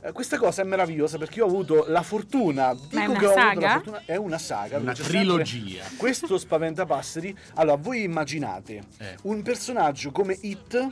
[0.00, 3.26] Eh, Questa cosa è meravigliosa perché io ho avuto la fortuna, dico è una che
[3.26, 3.60] ho avuto saga?
[3.60, 5.84] la fortuna, è una saga, Una trilogia.
[5.98, 9.16] Questo Spaventapasseri, allora voi immaginate Eh.
[9.24, 10.88] un personaggio come It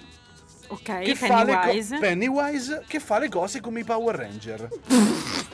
[0.74, 1.98] Ok, che fa le co- Pennywise.
[1.98, 4.68] Pennywise che fa le cose come i Power Ranger.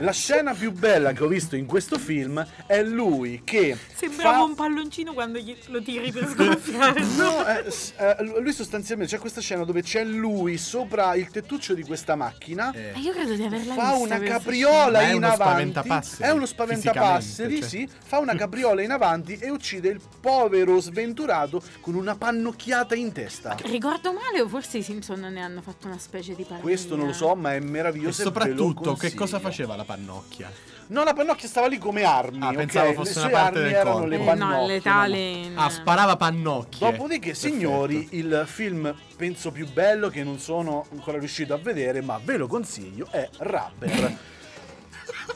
[0.00, 4.42] La scena più bella che ho visto in questo film è lui che Sembrava fa-
[4.44, 7.02] un palloncino quando gli- lo tiri per sgonfiare.
[7.18, 7.64] No, eh,
[7.96, 12.70] eh, lui sostanzialmente c'è questa scena dove c'è lui sopra il tettuccio di questa macchina.
[12.72, 15.88] Eh, Ma io credo di averla Fa vista una questa capriola in uno avanti.
[16.18, 17.88] È uno spaventapasseri, fisicamente, sì.
[18.06, 23.56] Fa una capriola in avanti e uccide il povero sventurato con una pannocchiata in testa.
[23.64, 26.62] Ricordo male o forse i Simpson ne hanno fatto una specie di parodia?
[26.62, 28.22] Questo non lo so, ma è meraviglioso.
[28.22, 30.50] e soprattutto, che cosa faceva la pannocchia?
[30.88, 32.42] No, la pannocchia stava lì come armi.
[32.42, 32.54] Ah, ok?
[32.56, 34.08] pensavo Le fosse sue una parte armi del erano corpo.
[34.08, 34.54] le Eh, pannocchie.
[34.54, 35.48] no, no, letale.
[35.48, 35.60] no.
[35.60, 36.90] Ah, sparava pannocchie.
[36.90, 37.54] Dopodiché, Perfetto.
[37.54, 42.36] signori, il film penso più bello che non sono ancora riuscito a vedere, ma ve
[42.38, 44.16] lo consiglio, è Rubber.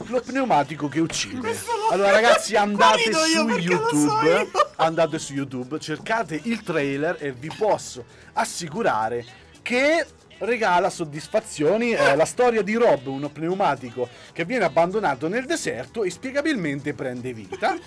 [0.07, 1.55] Lo pneumatico che uccide.
[1.91, 4.49] Allora, ragazzi, andate su perché lo so YouTube.
[4.77, 9.23] Andate su YouTube, cercate il trailer e vi posso assicurare
[9.61, 10.05] che
[10.39, 11.91] regala soddisfazioni.
[11.91, 17.33] È la storia di Rob, uno pneumatico che viene abbandonato nel deserto e spiegabilmente prende
[17.33, 17.77] vita.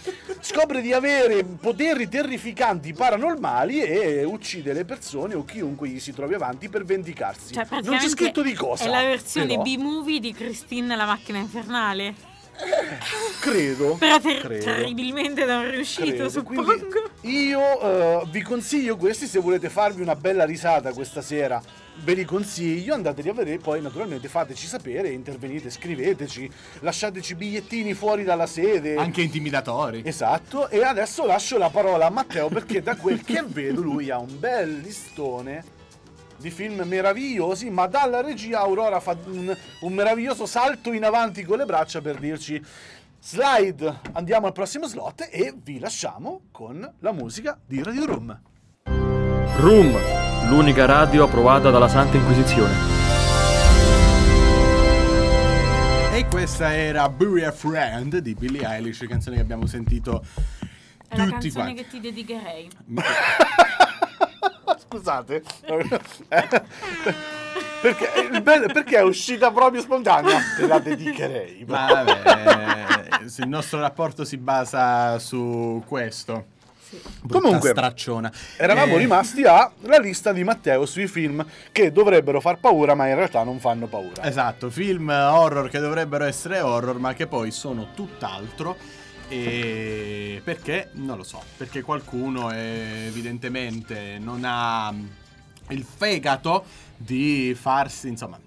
[0.41, 6.35] Scopre di avere poteri terrificanti paranormali e uccide le persone o chiunque gli si trovi
[6.35, 7.55] avanti per vendicarsi.
[7.55, 8.85] Cioè, non c'è scritto di cosa.
[8.85, 12.35] È la versione però B-movie di Christine la macchina infernale.
[13.41, 13.97] Credo.
[13.97, 14.65] Però ter- credo.
[14.65, 16.29] terribilmente non riuscito, Credo.
[16.31, 16.63] suppongo.
[16.65, 21.63] Quindi io eh, vi consiglio questi se volete farvi una bella risata questa sera.
[21.99, 26.51] Ve li consiglio, andateli a vedere, poi naturalmente fateci sapere, intervenite, scriveteci,
[26.81, 28.97] lasciateci bigliettini fuori dalla sede.
[28.97, 30.03] Anche intimidatori.
[30.05, 34.19] Esatto, e adesso lascio la parola a Matteo perché da quel che vedo lui ha
[34.19, 35.65] un bel listone
[36.39, 41.59] di film meravigliosi, ma dalla regia Aurora fa un, un meraviglioso salto in avanti con
[41.59, 42.63] le braccia per dirci
[43.21, 48.41] slide, andiamo al prossimo slot e vi lasciamo con la musica di Radio Room.
[49.57, 49.97] Room,
[50.49, 52.95] l'unica radio approvata dalla Santa Inquisizione.
[56.13, 60.25] E questa era Bury a Friend di Billie Eilish, canzone che abbiamo sentito
[61.09, 61.83] È la tutti canzone quanti.
[61.83, 62.71] che ti dedicherei.
[64.89, 65.43] Scusate.
[67.81, 70.39] Perché, il bello- perché è uscita proprio spontanea?
[70.57, 71.65] Te la dedicherei.
[71.69, 76.47] Ma vabbè, eh, il nostro rapporto si basa su questo.
[77.21, 78.33] Brutta Comunque, stracciona.
[78.57, 83.17] Eravamo Eh, rimasti alla lista di Matteo sui film che dovrebbero far paura, ma in
[83.17, 84.23] realtà non fanno paura.
[84.25, 88.77] Esatto, film horror che dovrebbero essere horror, ma che poi sono tutt'altro.
[89.29, 90.91] E perché?
[90.93, 95.07] Non lo so, perché qualcuno eh, evidentemente non ha mm,
[95.71, 96.65] il fegato
[96.97, 98.39] di farsi, insomma,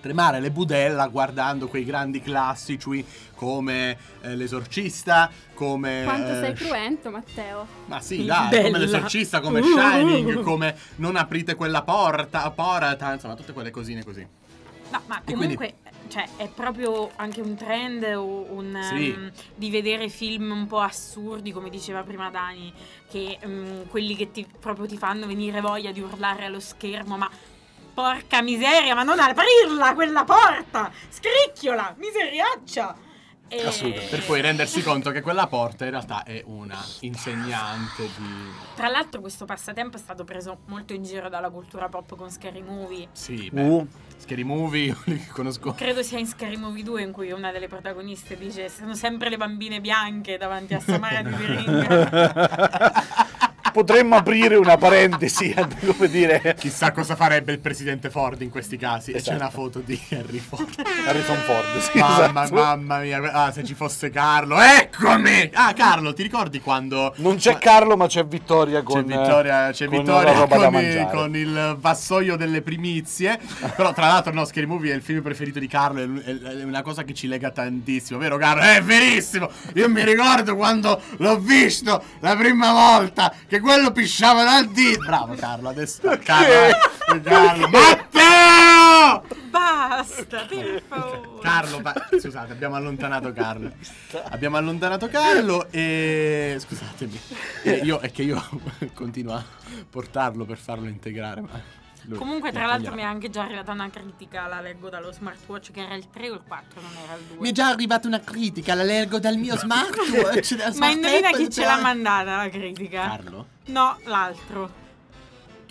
[0.00, 3.04] tremare le budella guardando quei grandi classici
[3.34, 6.02] come eh, L'esorcista, come...
[6.04, 7.66] Quanto eh, sei cruento, Matteo.
[7.86, 8.62] Ma sì, dai, Bella.
[8.66, 9.64] come l'esorcista, come Uh.
[9.64, 14.26] Shining, come non aprite quella porta, porta, insomma, tutte quelle cosine così.
[14.90, 15.74] No, ma comunque,
[16.08, 19.12] cioè, è proprio anche un trend un, Sì.
[19.12, 22.72] ehm, di vedere film un po' assurdi, come diceva prima Dani,
[23.10, 27.30] che ehm, quelli che ti, proprio ti fanno venire voglia di urlare allo schermo, ma
[27.94, 30.92] porca miseria, ma non aprirla quella porta!
[31.08, 32.96] Scricchiola, miseriaccia!
[33.48, 38.50] E- Per poi rendersi conto che quella porta in realtà è una insegnante di...
[38.74, 42.62] Tra l'altro questo passatempo è stato preso molto in giro dalla cultura pop con Scary
[42.62, 43.08] Movie.
[43.12, 43.86] Sì, beh, Uh,
[44.18, 45.74] Scary Movie, io li conosco.
[45.74, 49.36] Credo sia in Scary Movie 2 in cui una delle protagoniste dice sono sempre le
[49.36, 53.04] bambine bianche davanti a Samara di Beringa.
[53.76, 55.52] potremmo aprire una parentesi,
[55.84, 59.10] come dire, Chissà cosa farebbe il presidente Ford in questi casi.
[59.10, 59.36] E c'è Esatto.
[59.36, 60.72] una foto di Henry Ford.
[61.06, 61.78] Harrison Ford.
[61.80, 62.54] Sì, Mamma, esatto.
[62.54, 63.18] mamma mia.
[63.38, 64.58] Ah, se ci fosse Carlo.
[64.58, 65.50] Eccomi!
[65.52, 67.12] Ah, Carlo, ti ricordi quando...
[67.16, 71.08] Non c'è Carlo, ma c'è Vittoria con C'è Vittoria, c'è con Vittoria da con, il,
[71.12, 73.38] con il vassoio delle primizie.
[73.76, 76.00] Però, tra l'altro, no, Scary Movie è il film preferito di Carlo.
[76.00, 78.62] È una cosa che ci lega tantissimo, vero, Carlo?
[78.62, 79.50] È verissimo!
[79.74, 85.00] Io mi ricordo quando l'ho visto la prima volta che quello pisciava dal dito.
[85.00, 85.68] Bravo, Carlo.
[85.68, 86.00] Adesso.
[86.24, 86.74] Carlo,
[87.14, 87.68] eh, Carlo.
[87.68, 89.45] Matteo!
[89.48, 91.40] Basta, per favore.
[91.40, 93.72] Carlo, ma- scusate, abbiamo allontanato Carlo.
[94.30, 97.20] Abbiamo allontanato Carlo e scusatemi.
[97.62, 98.42] Eh, io, è che io
[98.94, 99.44] continuo a
[99.88, 101.40] portarlo per farlo integrare.
[101.40, 101.60] Ma
[102.02, 105.72] lui- Comunque, tra l'altro, mi è anche già arrivata una critica, la leggo dallo smartwatch,
[105.72, 107.36] che era il 3 o il 4, non era il 2.
[107.40, 110.56] Mi è già arrivata una critica, la leggo dal mio smartwatch.
[110.56, 113.00] Ma smart indovina chi ce l'ha cioè- mandata la critica?
[113.08, 113.46] Carlo?
[113.66, 114.84] No, l'altro.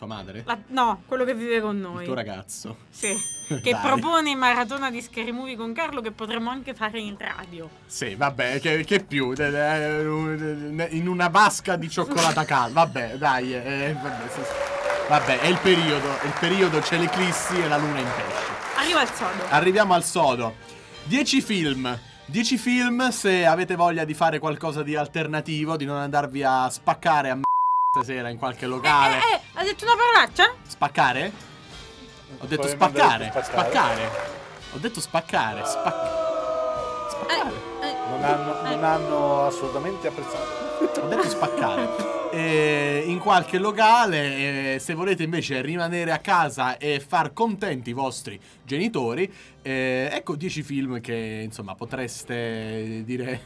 [0.06, 0.44] Tua madre?
[0.46, 2.06] La- no, quello che vive con Il noi.
[2.06, 2.78] tuo ragazzo?
[2.90, 3.34] Sì.
[3.62, 7.70] Che propone maratona di Scary Movie con Carlo che potremmo anche fare in radio.
[7.86, 9.34] Sì, vabbè, che, che più?
[9.38, 12.84] In una vasca di cioccolata calda.
[12.86, 14.50] Vabbè, dai, eh, vabbè, sì, sì.
[15.10, 18.52] Vabbè, è il periodo, è il periodo, c'è l'eclissi e la luna in pesce.
[18.78, 19.44] Arriva il sodo.
[19.50, 20.56] Arriviamo al sodo.
[21.04, 22.00] 10 film.
[22.26, 27.30] 10 film se avete voglia di fare qualcosa di alternativo, di non andarvi a spaccare
[27.30, 27.40] a
[27.96, 29.16] stasera in qualche locale.
[29.16, 30.54] Eh, eh, ha detto una parolaccia?
[30.68, 31.32] Spaccare?
[32.40, 33.32] Ho detto spaccare.
[33.32, 33.46] Spaccare.
[33.46, 34.10] spaccare.
[34.74, 35.66] Ho detto spaccare.
[35.66, 37.54] Spac- spaccare.
[37.82, 37.96] Eh, eh.
[38.10, 41.00] Non hanno, non hanno assolutamente apprezzato.
[41.02, 42.14] Ho detto spaccare.
[42.36, 48.38] In qualche locale, eh, se volete invece rimanere a casa e far contenti i vostri
[48.62, 49.32] genitori,
[49.62, 53.42] eh, ecco 10 film che insomma potreste dire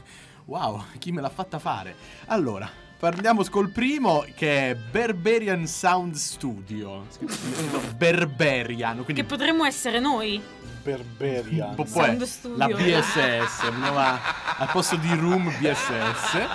[0.46, 1.94] wow, chi me l'ha fatta fare?
[2.28, 7.06] Allora, parliamo col primo che è Berberian Sound Studio.
[7.96, 10.42] Berberian, quindi Che potremmo essere noi?
[10.84, 11.76] Berberian.
[11.76, 12.58] po- Sound Studio.
[12.58, 14.20] la BSS, nuova-
[14.58, 16.48] al posto di Room BSS.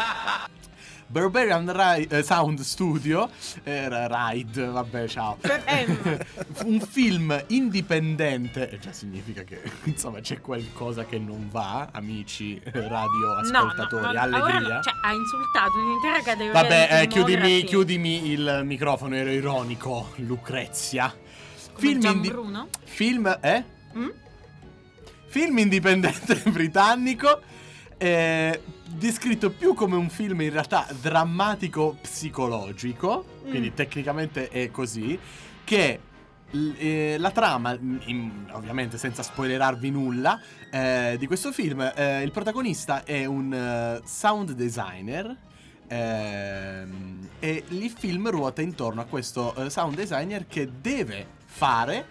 [1.14, 3.30] Barbarian Ri- eh, Sound Studio
[3.62, 5.38] eh, Ride, vabbè, ciao.
[6.66, 12.88] Un film indipendente, e già significa che insomma c'è qualcosa che non va, amici eh,
[12.88, 14.58] radio ascoltatori, no, no, allegria.
[14.74, 21.14] no, cioè, ha insultato un'intera categoria Vabbè, eh, chiudimi, chiudimi il microfono, ero ironico, Lucrezia.
[21.74, 22.68] Come Film, indi- Gianbruno?
[22.82, 23.64] film, eh?
[23.96, 24.08] Mm?
[25.28, 27.40] Film indipendente britannico,
[27.99, 33.74] eh, descritto più come un film in realtà drammatico psicologico, quindi Mm.
[33.74, 35.18] tecnicamente è così,
[35.64, 36.01] che
[36.76, 40.40] eh, la trama, in- ovviamente senza spoilerarvi nulla,
[40.70, 45.36] eh, di questo film, eh, il protagonista è un eh, sound designer.
[45.86, 52.07] ehm, e il film ruota intorno a questo eh, sound designer che deve fare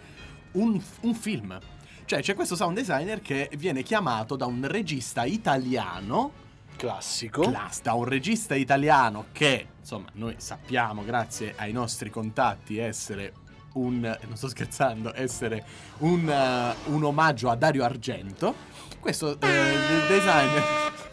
[0.53, 1.57] un, un film.
[2.05, 6.31] Cioè c'è questo sound designer che viene chiamato da un regista italiano
[6.75, 7.41] Classico.
[7.41, 13.33] class, da un regista italiano che, insomma, noi sappiamo, grazie ai nostri contatti, essere
[13.73, 15.65] un, non sto scherzando, essere
[15.99, 18.53] un, eh, un omaggio a Dario Argento.
[18.99, 21.11] Questo de- designer...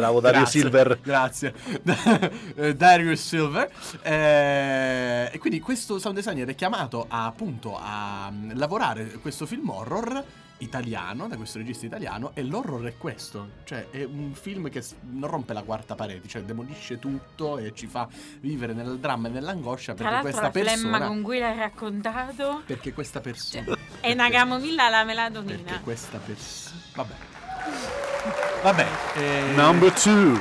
[0.00, 0.98] Bravo Dario Grazie, Silver.
[1.02, 1.54] Grazie.
[2.56, 3.70] Eh, Darius Silver.
[4.02, 9.68] Eh, e quindi questo sound designer è chiamato a, appunto a mm, lavorare questo film
[9.68, 10.24] horror
[10.58, 13.50] italiano, da questo regista italiano, e l'horror è questo.
[13.64, 17.86] Cioè, è un film che non rompe la quarta parete, cioè demolisce tutto e ci
[17.86, 18.08] fa
[18.40, 21.06] vivere nel dramma e nell'angoscia Tra perché questa la flemma persona...
[21.06, 23.76] con cui l'hai raccontato Perché questa persona...
[24.00, 25.80] è una camomilla alla Perché melatonina.
[25.82, 26.80] questa persona...
[26.94, 27.29] Vabbè.
[28.62, 28.86] Vabbè.
[29.16, 30.38] eh, Number two.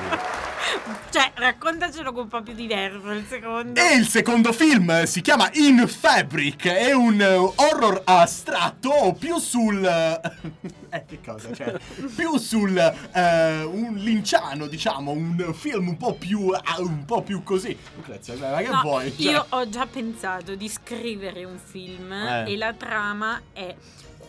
[1.12, 3.80] Cioè, raccontacelo con un po' più diverso il secondo.
[3.80, 9.40] E il secondo film si chiama In Fabric, è un eh, horror astratto o più
[9.40, 9.84] sul...
[10.90, 11.52] eh, che cosa?
[11.52, 11.74] Cioè,
[12.16, 12.78] più sul...
[12.78, 16.50] eh, un linciano, diciamo, un film un po' più...
[16.52, 17.76] ah, un po' più così.
[17.96, 19.12] Lucrezia, ma che No, vuoi?
[19.18, 22.52] Cioè, Io ho già pensato di scrivere un film Eh.
[22.52, 23.74] e la trama è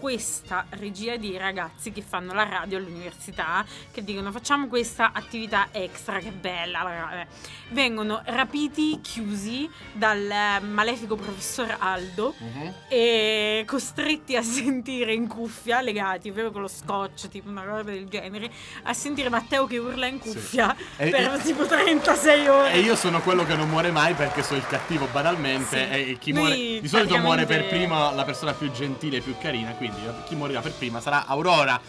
[0.01, 6.19] questa regia di ragazzi che fanno la radio all'università che dicono facciamo questa attività extra
[6.21, 7.27] che bella vabbè.
[7.69, 12.75] vengono rapiti chiusi dal eh, malefico professor Aldo Mhm.
[12.89, 18.07] e costretti a sentire in cuffia legati proprio con lo scotch tipo una roba del
[18.09, 18.51] genere
[18.85, 22.97] a sentire Matteo che urla in cuffia E- per e- tipo 36 ore E io
[22.97, 26.11] sono quello che non muore mai perché sono il cattivo banalmente Sì.
[26.11, 29.21] e chi Lui muore di solito muore per praticamente- prima la persona più gentile e
[29.21, 29.90] più carina, quindi
[30.27, 31.81] chi morirà per prima sarà Aurora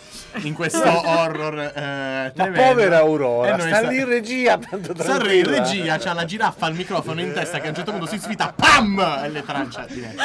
[0.44, 2.62] in questo horror eh, tremendo.
[2.62, 5.58] povera Aurora, E noi sta sta- lì in regia tanto Sta lì in tranquilla.
[5.74, 8.54] regia, c'ha la giraffa al microfono in testa che a un certo punto si svita,
[8.56, 9.22] PAM!
[9.24, 10.22] E le trancia di mezzo.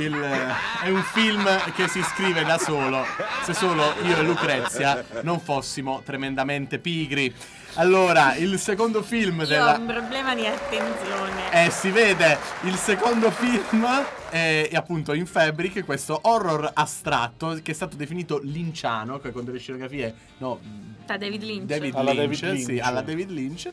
[0.00, 3.04] Il, eh, è un film che si scrive da solo,
[3.44, 7.34] se solo io e Lucrezia non fossimo tremendamente pigri.
[7.74, 9.74] Allora, il secondo film io della...
[9.74, 13.86] ho un problema di attenzione Eh, si vede, il secondo film
[14.28, 19.44] è, è appunto in Fabric, questo horror astratto che è stato definito linciano, che con
[19.44, 20.60] delle scenografie, no,
[21.06, 22.86] da David Lynch David Alla Lynch, David sì, Lynch.
[22.86, 23.70] alla David Lynch.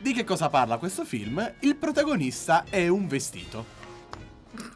[0.00, 1.52] Di che cosa parla questo film?
[1.60, 3.78] Il protagonista è un vestito.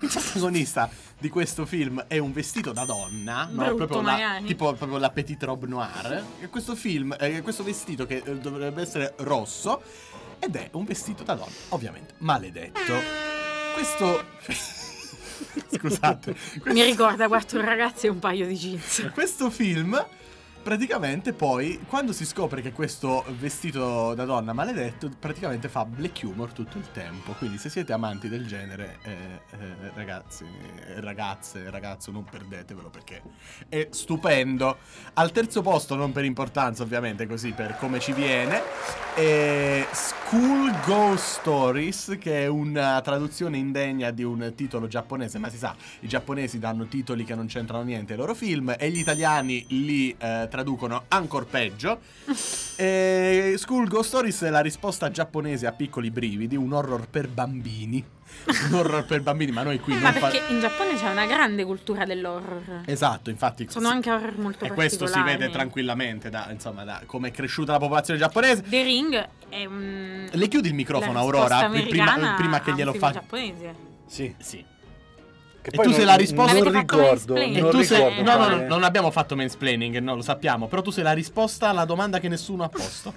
[0.01, 3.75] Il protagonista di questo film è un vestito da donna, no?
[3.75, 6.25] Brutto, proprio la, tipo proprio la petite robe noire.
[6.51, 9.83] Questo film, eh, questo vestito che eh, dovrebbe essere rosso
[10.39, 12.95] ed è un vestito da donna, ovviamente maledetto.
[13.75, 14.25] Questo
[15.77, 16.37] Scusate.
[16.67, 20.03] mi ricorda quattro ragazzi e un paio di jeans Questo film,
[20.65, 26.53] praticamente poi, quando si scopre che questo vestito da donna maledetto, praticamente fa black humor
[26.53, 27.33] tutto il tempo.
[27.33, 30.47] Quindi se siete amanti del genere, eh, eh, ragazzi,
[30.97, 33.23] ragazze, ragazzo, non perdetevelo perché
[33.69, 34.79] è stupendo.
[35.13, 38.63] Al terzo posto, non per importanza ovviamente, così per come ci viene,
[39.15, 45.59] è School Ghost Stories, che è una traduzione indegna di un titolo giapponese, ma si
[45.59, 49.63] sa, i giapponesi danno titoli che non c'entrano niente ai loro film e gli italiani
[49.69, 51.99] li eh, traducono ancora peggio.
[52.77, 58.05] e School Ghost Stories è la risposta giapponese a piccoli brividi, un horror per bambini.
[58.69, 61.25] Un horror per bambini, ma noi qui ma non fa- perché in Giappone c'è una
[61.25, 63.67] grande cultura dell'horror Esatto, infatti.
[63.69, 67.73] sono anche horror molto E questo si vede tranquillamente da, insomma, da come è cresciuta
[67.73, 68.63] la popolazione giapponese.
[68.69, 73.05] The Ring è un Le chiudi il microfono, la Aurora, prima, prima che glielo film
[73.05, 73.13] fa.
[73.13, 73.75] giapponese
[74.07, 74.35] Sì.
[74.39, 74.65] Sì.
[75.65, 77.35] Che E tu non- sei la risposta- Non ricordo?
[77.37, 77.97] E non tu sei.
[77.97, 80.67] ricordo No, no, no, non abbiamo fatto mansplaining, no, lo sappiamo.
[80.69, 83.15] Però tu sei la risposta alla domanda che nessuno ha posto.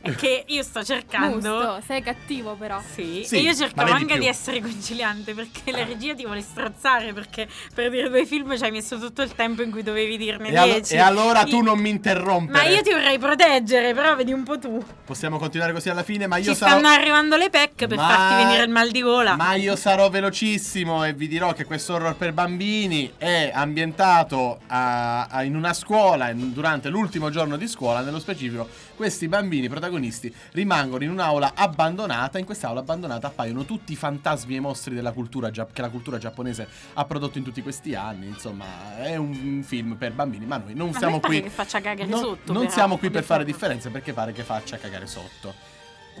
[0.00, 2.80] È che io sto cercando Giusto, sei cattivo però.
[2.94, 4.18] Sì, Sì, e io cercavo anche più.
[4.18, 8.64] di essere conciliante perché la regia ti vuole strozzare perché per dire due film ci
[8.64, 10.94] hai messo tutto il tempo in cui dovevi dirne E, allo- dieci.
[10.94, 12.58] e allora tu Io- non mi interrompere.
[12.58, 14.82] Ma io ti vorrei proteggere, però vedi un po' tu.
[15.04, 16.78] Possiamo continuare così alla fine, ma io Ci sarò.
[16.78, 19.36] stanno arrivando le PEC per Ma- farti venire il mal di gola.
[19.36, 25.26] Ma io sarò velocissimo e vi dirò che questo horror per bambini è ambientato a-
[25.26, 28.00] a- in una scuola durante l'ultimo giorno di scuola.
[28.00, 28.68] Nello specifico,
[29.00, 32.38] questi bambini protagonisti rimangono in un'aula abbandonata.
[32.38, 36.68] In quest'aula abbandonata appaiono tutti i fantasmi e mostri della cultura che la cultura giapponese
[36.92, 38.26] ha prodotto in tutti questi anni.
[38.26, 41.40] Insomma, è un film per bambini, ma noi non siamo qui.
[41.40, 44.42] che faccia cagare non- sotto, non però, siamo qui per fare differenze perché pare che
[44.42, 45.54] faccia cagare sotto.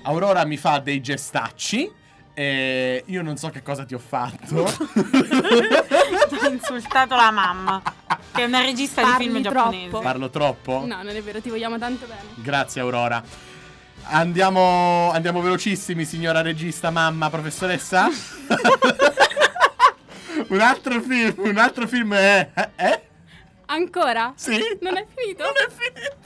[0.04, 1.98] Aurora mi fa dei gestacci.
[2.34, 4.64] E io non so che cosa ti ho fatto.
[6.30, 7.82] Ti ho insultato la mamma,
[8.32, 9.70] che è una regista Parli di film troppo.
[9.70, 10.02] giapponesi.
[10.02, 10.72] Parlo troppo?
[10.86, 12.20] No, non è vero, ti vogliamo tanto bene.
[12.36, 13.22] Grazie Aurora.
[14.04, 18.08] Andiamo, andiamo velocissimi, signora regista, mamma, professoressa.
[20.48, 22.48] un altro film, un altro film è...
[22.76, 23.02] Eh?
[23.66, 24.32] Ancora?
[24.36, 24.58] Sì?
[24.80, 25.44] Non è finito?
[25.44, 26.16] Non è finito.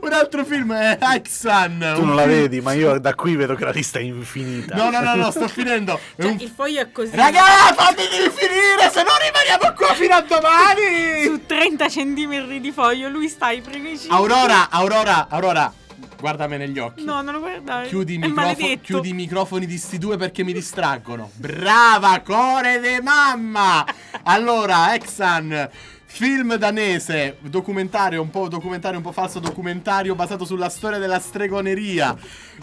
[0.00, 1.92] Un altro film è Haxan.
[1.94, 4.02] Tu un non la film- vedi, ma io da qui vedo che la lista è
[4.02, 4.74] infinita.
[4.76, 5.98] No, no, no, no, sto finendo.
[6.16, 7.14] Cioè, un- il foglio è così.
[7.14, 7.42] Raga,
[7.74, 11.22] fatemi finire, se no rimaniamo qua fino a domani.
[11.24, 14.16] Su 30 centimetri di foglio lui sta ai primi cinque.
[14.16, 15.72] Aurora, Aurora, Aurora,
[16.18, 17.04] Guardami negli occhi.
[17.04, 17.86] No, non lo guardare.
[17.88, 21.30] Chiudi microfo- chiudi i microfoni di sti due perché mi distraggono.
[21.34, 23.84] Brava, core de mamma!
[24.22, 25.68] Allora, Exan,
[26.14, 32.16] film danese, documentario, un po' documentario, un po' falso documentario basato sulla storia della stregoneria.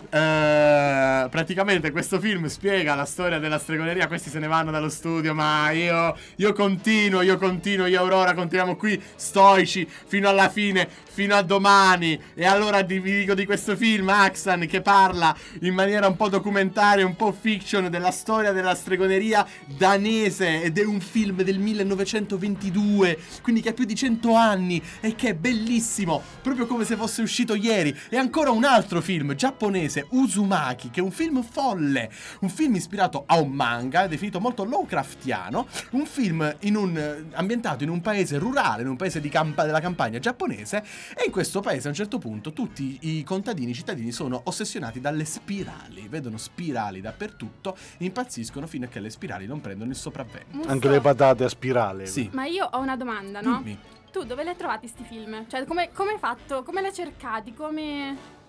[0.09, 4.07] Eh, praticamente questo film spiega la storia della stregoneria.
[4.07, 8.77] Questi se ne vanno dallo studio, ma io, io continuo, io continuo, io Aurora continuiamo
[8.77, 12.17] qui stoici fino alla fine, fino a domani.
[12.33, 17.05] E allora vi dico di questo film, Axan, che parla in maniera un po' documentaria,
[17.05, 20.63] un po' fiction della storia della stregoneria danese.
[20.63, 25.29] Ed è un film del 1922, quindi che ha più di 100 anni e che
[25.29, 27.95] è bellissimo, proprio come se fosse uscito ieri.
[28.09, 32.11] E ancora un altro film giapponese, Uzumaki, che è un film folle,
[32.41, 37.83] un film ispirato a un manga, definito molto Lovecraftiano, un film in un, eh, ambientato
[37.83, 40.83] in un paese rurale, in un paese di campa- della campagna giapponese,
[41.15, 44.99] e in questo paese a un certo punto tutti i contadini, i cittadini sono ossessionati
[44.99, 50.67] dalle spirali, vedono spirali dappertutto, impazziscono fino a che le spirali non prendono il sopravvento.
[50.67, 52.05] Anche le patate a spirale.
[52.05, 52.29] Sì.
[52.33, 53.61] Ma io ho una domanda, no?
[53.63, 53.77] Dimmi.
[54.11, 55.45] Tu dove li hai trovati sti film?
[55.47, 56.63] Cioè, come, come hai fatto?
[56.63, 57.53] Come li hai cercati?
[57.53, 58.39] Come...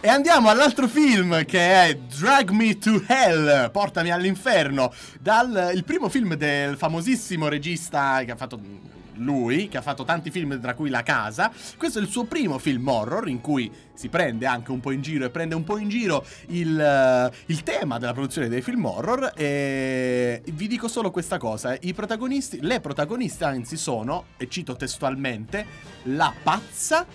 [0.00, 6.08] E andiamo all'altro film che è Drag Me to Hell, Portami all'inferno, dal il primo
[6.08, 8.58] film del famosissimo regista che ha fatto
[9.18, 11.52] lui, che ha fatto tanti film tra cui La Casa.
[11.76, 15.02] Questo è il suo primo film horror in cui si prende anche un po' in
[15.02, 18.84] giro e prende un po' in giro il, eh, il tema della produzione dei film
[18.84, 24.76] horror e vi dico solo questa cosa, i protagonisti, le protagoniste anzi sono, e cito
[24.76, 25.66] testualmente,
[26.04, 27.06] la pazza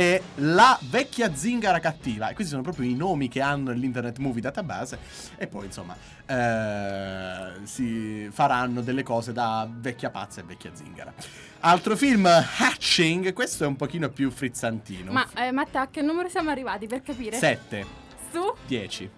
[0.00, 2.30] e la vecchia zingara cattiva.
[2.30, 4.98] E questi sono proprio i nomi che hanno l'Internet Movie Database.
[5.36, 5.94] E poi, insomma,
[6.24, 11.12] eh, si faranno delle cose da vecchia pazza e vecchia zingara.
[11.60, 13.34] Altro film, Hatching.
[13.34, 15.12] Questo è un pochino più frizzantino.
[15.12, 17.36] Ma, eh, Matteo, a che numero siamo arrivati per capire?
[17.36, 17.84] 7,
[18.32, 18.54] Su?
[18.66, 19.10] 10.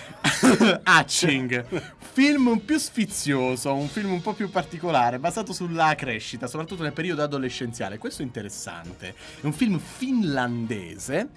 [0.82, 1.64] Hatching,
[2.12, 7.22] film più sfizioso, un film un po' più particolare, basato sulla crescita, soprattutto nel periodo
[7.22, 7.98] adolescenziale.
[7.98, 9.14] Questo è interessante.
[9.40, 11.28] È un film finlandese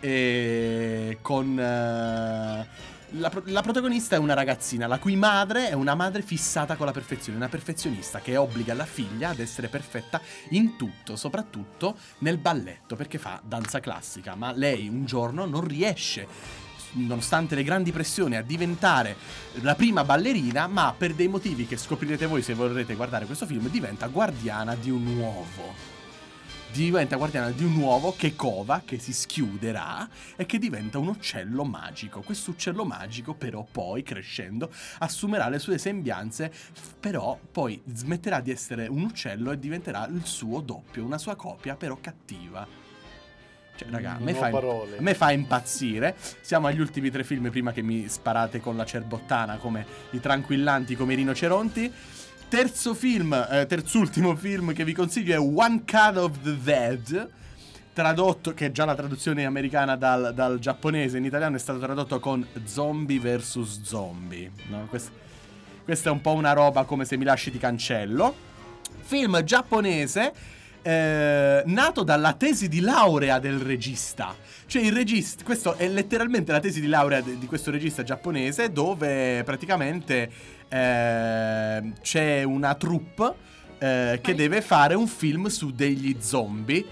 [0.00, 1.58] eh, con...
[1.58, 6.86] eh, la, la protagonista è una ragazzina, la cui madre è una madre fissata con
[6.86, 12.38] la perfezione, una perfezionista che obbliga la figlia ad essere perfetta in tutto, soprattutto nel
[12.38, 16.26] balletto, perché fa danza classica, ma lei un giorno non riesce
[16.92, 19.16] nonostante le grandi pressioni, a diventare
[19.60, 23.68] la prima ballerina, ma per dei motivi che scoprirete voi se vorrete guardare questo film,
[23.68, 25.90] diventa guardiana di un uovo.
[26.72, 31.64] Diventa guardiana di un uovo che cova, che si schiuderà e che diventa un uccello
[31.64, 32.22] magico.
[32.22, 36.50] Questo uccello magico, però, poi crescendo, assumerà le sue sembianze,
[36.98, 41.76] però poi smetterà di essere un uccello e diventerà il suo doppio, una sua copia,
[41.76, 42.81] però cattiva.
[43.74, 46.14] Cioè, raga, a me, fa, a me fa impazzire.
[46.40, 50.94] Siamo agli ultimi tre film prima che mi sparate con la cerbottana come i tranquillanti,
[50.94, 51.92] come i rinoceronti.
[52.48, 57.30] Terzo film, eh, terzultimo film che vi consiglio è One Cut of the Dead.
[57.94, 62.20] Tradotto, che è già la traduzione americana dal, dal giapponese, in italiano è stato tradotto
[62.20, 64.50] con zombie vs zombie.
[64.68, 64.86] No?
[64.88, 65.10] Quest-
[65.84, 68.34] questa è un po' una roba come se mi lasci ti cancello.
[69.00, 70.32] Film giapponese
[70.82, 74.34] eh, nato dalla tesi di laurea del regista.
[74.66, 78.72] Cioè il regista, questo è letteralmente la tesi di laurea de- di questo regista giapponese
[78.72, 80.30] dove praticamente
[80.68, 83.34] eh, c'è una troupe
[83.78, 86.84] eh, che deve fare un film su degli zombie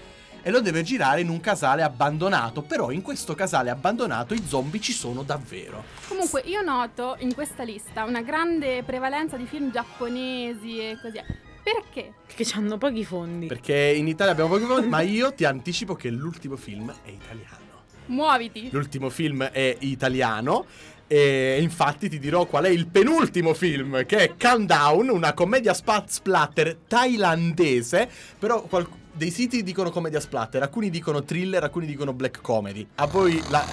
[0.43, 4.81] e lo deve girare in un casale abbandonato, però in questo casale abbandonato i zombie
[4.81, 5.83] ci sono davvero.
[6.07, 11.49] Comunque, io noto in questa lista una grande prevalenza di film giapponesi e così.
[11.63, 12.13] Perché?
[12.25, 13.47] Perché hanno pochi fondi.
[13.47, 17.59] Perché in Italia abbiamo pochi fondi, ma io ti anticipo che l'ultimo film è italiano.
[18.07, 18.69] Muoviti.
[18.71, 20.65] L'ultimo film è italiano.
[21.07, 26.05] E infatti ti dirò qual è il penultimo film, che è Countdown, una commedia spa-
[26.07, 28.09] splatter thailandese.
[28.39, 32.87] Però qual- dei siti dicono commedia splatter, alcuni dicono thriller, alcuni dicono black comedy.
[32.95, 33.65] A voi, la-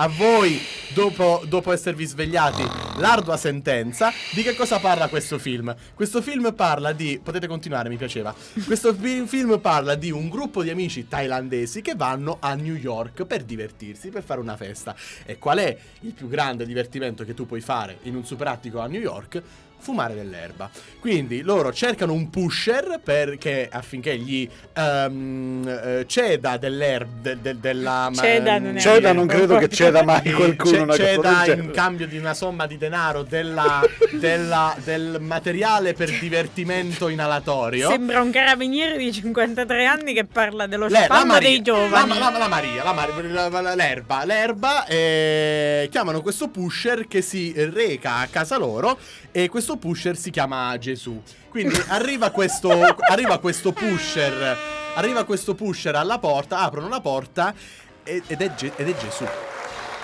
[0.00, 0.60] a voi
[0.94, 2.62] dopo, dopo esservi svegliati,
[2.98, 4.12] l'ardua sentenza.
[4.32, 5.74] Di che cosa parla questo film?
[5.94, 7.20] Questo film parla di.
[7.22, 8.34] Potete continuare, mi piaceva.
[8.64, 13.24] Questo fi- film parla di un gruppo di amici thailandesi che vanno a New York
[13.24, 14.94] per divertirsi, per fare una festa.
[15.24, 18.78] E qual è il più grande divertimento che tu puoi fare in un super attico
[18.78, 19.42] a New York?
[19.78, 20.68] Fumare dell'erba.
[21.00, 28.10] Quindi loro cercano un pusher perché affinché gli ehm, eh, ceda dell'erba de- de- della
[28.12, 32.34] Ceda non è Ceda non credo che ceda mai qualcuno ceda in cambio di una
[32.34, 33.80] somma di denaro della-
[34.12, 37.88] della- del materiale per divertimento inalatorio.
[37.90, 42.08] Sembra un carabiniere di 53 anni che parla dello Le- spam dei giovani.
[42.18, 47.52] la- la Maria, la Mari- la- la- l'erba, l'erba eh, chiamano questo pusher che si
[47.56, 48.98] reca a casa loro
[49.42, 51.22] e questo pusher si chiama Gesù.
[51.48, 52.70] Quindi arriva questo,
[53.08, 54.56] arriva questo pusher,
[54.96, 57.54] arriva questo pusher alla porta, aprono la porta
[58.02, 59.24] ed è, Ge- ed è Gesù.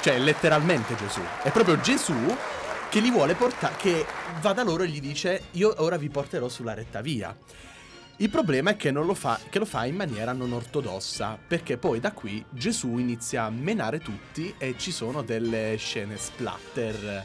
[0.02, 1.20] Cioè, letteralmente Gesù.
[1.42, 2.14] È proprio Gesù
[2.88, 4.06] che li vuole portare, che
[4.40, 7.36] va da loro e gli dice io ora vi porterò sulla retta via.
[8.18, 11.76] Il problema è che, non lo fa, che lo fa in maniera non ortodossa, perché
[11.76, 17.22] poi da qui Gesù inizia a menare tutti e ci sono delle scene splatter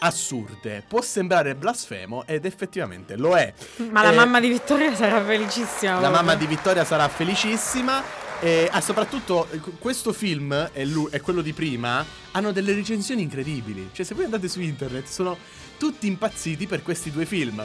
[0.00, 0.82] assurde.
[0.86, 3.52] Può sembrare blasfemo ed effettivamente lo è.
[3.90, 6.00] Ma la Eh, mamma di Vittoria sarà felicissima.
[6.00, 8.02] la mamma di Vittoria sarà felicissima.
[8.42, 13.20] E ah, soprattutto eh, questo film e, lu- e quello di prima hanno delle recensioni
[13.22, 13.90] incredibili.
[13.92, 15.36] Cioè, se voi andate su internet, sono
[15.78, 17.62] tutti impazziti per questi due film.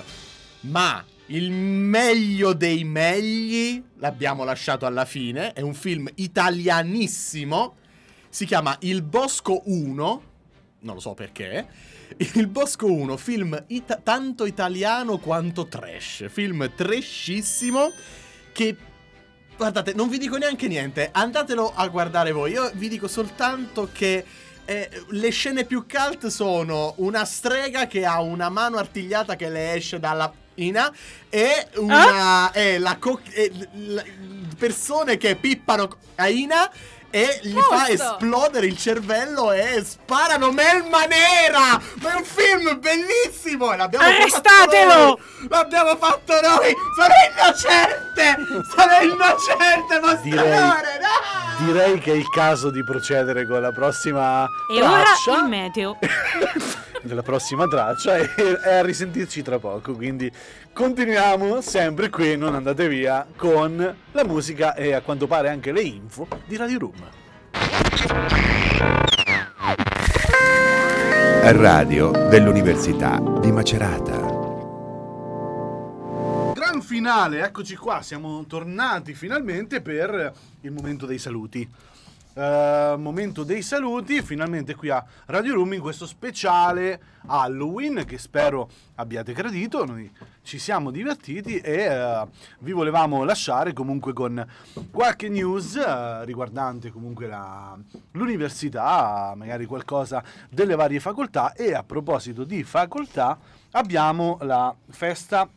[0.61, 5.53] Ma il meglio dei megli l'abbiamo lasciato alla fine.
[5.53, 7.75] È un film italianissimo.
[8.29, 10.21] Si chiama Il Bosco 1.
[10.79, 11.65] Non lo so perché.
[12.33, 16.25] Il Bosco 1, film ita- tanto italiano quanto trash.
[16.29, 17.91] Film trashissimo
[18.51, 18.75] che...
[19.57, 22.51] Guardate, non vi dico neanche niente, andatelo a guardare voi.
[22.51, 24.25] Io vi dico soltanto che
[24.65, 29.73] eh, le scene più cult sono una strega che ha una mano artigliata che le
[29.75, 30.91] esce dalla ina
[31.29, 34.03] e una e la co- e l- l-
[34.57, 36.69] persone che pippano a Ina
[37.15, 37.91] e gli fa Giusto.
[37.93, 41.79] esplodere il cervello e sparano melma nera!
[42.01, 43.71] Ma è un film bellissimo!
[43.71, 44.91] E l'abbiamo Arrestatelo!
[44.91, 45.47] fatto noi!
[45.49, 46.75] L'abbiamo fatto noi!
[46.93, 48.35] Sono innocente!
[48.75, 50.99] Sono innocente, Direi- mostratore!
[50.99, 51.65] No!
[51.65, 55.37] Direi che è il caso di procedere con la prossima E ora traccia.
[55.39, 55.97] il meteo.
[57.01, 58.29] della prossima traccia e,
[58.65, 59.93] e a risentirci tra poco.
[59.93, 60.29] Quindi
[60.75, 65.79] continuiamo sempre qui, non andate via, con la musica e a quanto pare anche le
[65.79, 67.01] info di Radio Room.
[71.53, 74.17] Radio dell'Università di Macerata.
[76.53, 81.65] Gran finale, eccoci qua, siamo tornati finalmente per il momento dei saluti.
[82.37, 88.69] Eh, momento dei saluti, finalmente qui a Radio Room in questo speciale Halloween che spero
[88.95, 90.11] abbiate gradito, noi
[90.41, 92.27] ci siamo divertiti e eh,
[92.59, 94.45] vi volevamo lasciare comunque con
[94.91, 97.77] qualche news eh, riguardante comunque la-
[98.11, 103.39] l'università, magari qualcosa delle varie facoltà e a proposito di facoltà
[103.71, 105.47] abbiamo la festa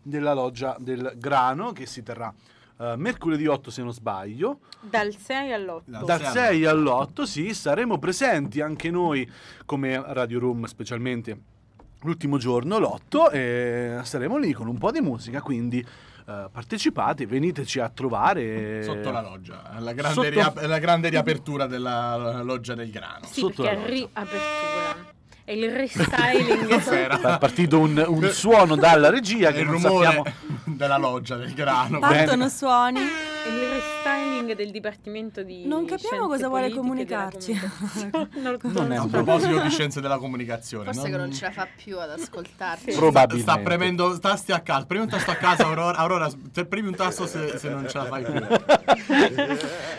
[0.00, 2.32] della loggia del grano che si terrà
[2.80, 5.82] eh, mercoledì 8 se non sbaglio Dal 6 all'8.
[5.84, 9.30] Dal dal sei 6 all'8 sì saremo presenti anche noi
[9.66, 11.38] come Radio Room specialmente
[12.00, 17.80] l'ultimo giorno l'8 e saremo lì con un po' di musica quindi eh, partecipate veniteci
[17.80, 20.28] a trovare Sotto la loggia, la grande, Sotto-
[20.60, 23.26] ria- la grande riapertura della loggia del grano.
[23.26, 25.18] Sì, Sotto perché riapertura.
[25.50, 26.78] È il restyling.
[26.78, 30.32] È partito un, un suono dalla regia che il non rumore sappiamo
[30.64, 31.98] della loggia del grano.
[31.98, 33.00] Partono suoni.
[33.00, 34.09] È il restyling
[34.44, 37.60] del dipartimento di Non capiamo Scienze cosa vuole comunicarci.
[38.40, 41.50] non Non è A un proposito di scienze della comunicazione, Forse che non ce la
[41.52, 42.92] fa più ad ascoltarci.
[42.92, 44.86] probabilmente Sta premendo tasti a caso.
[44.86, 45.96] Premi un tasto a caso, Aurora.
[45.98, 48.32] Aurora te- premi un tasto se, se non ce la fai più.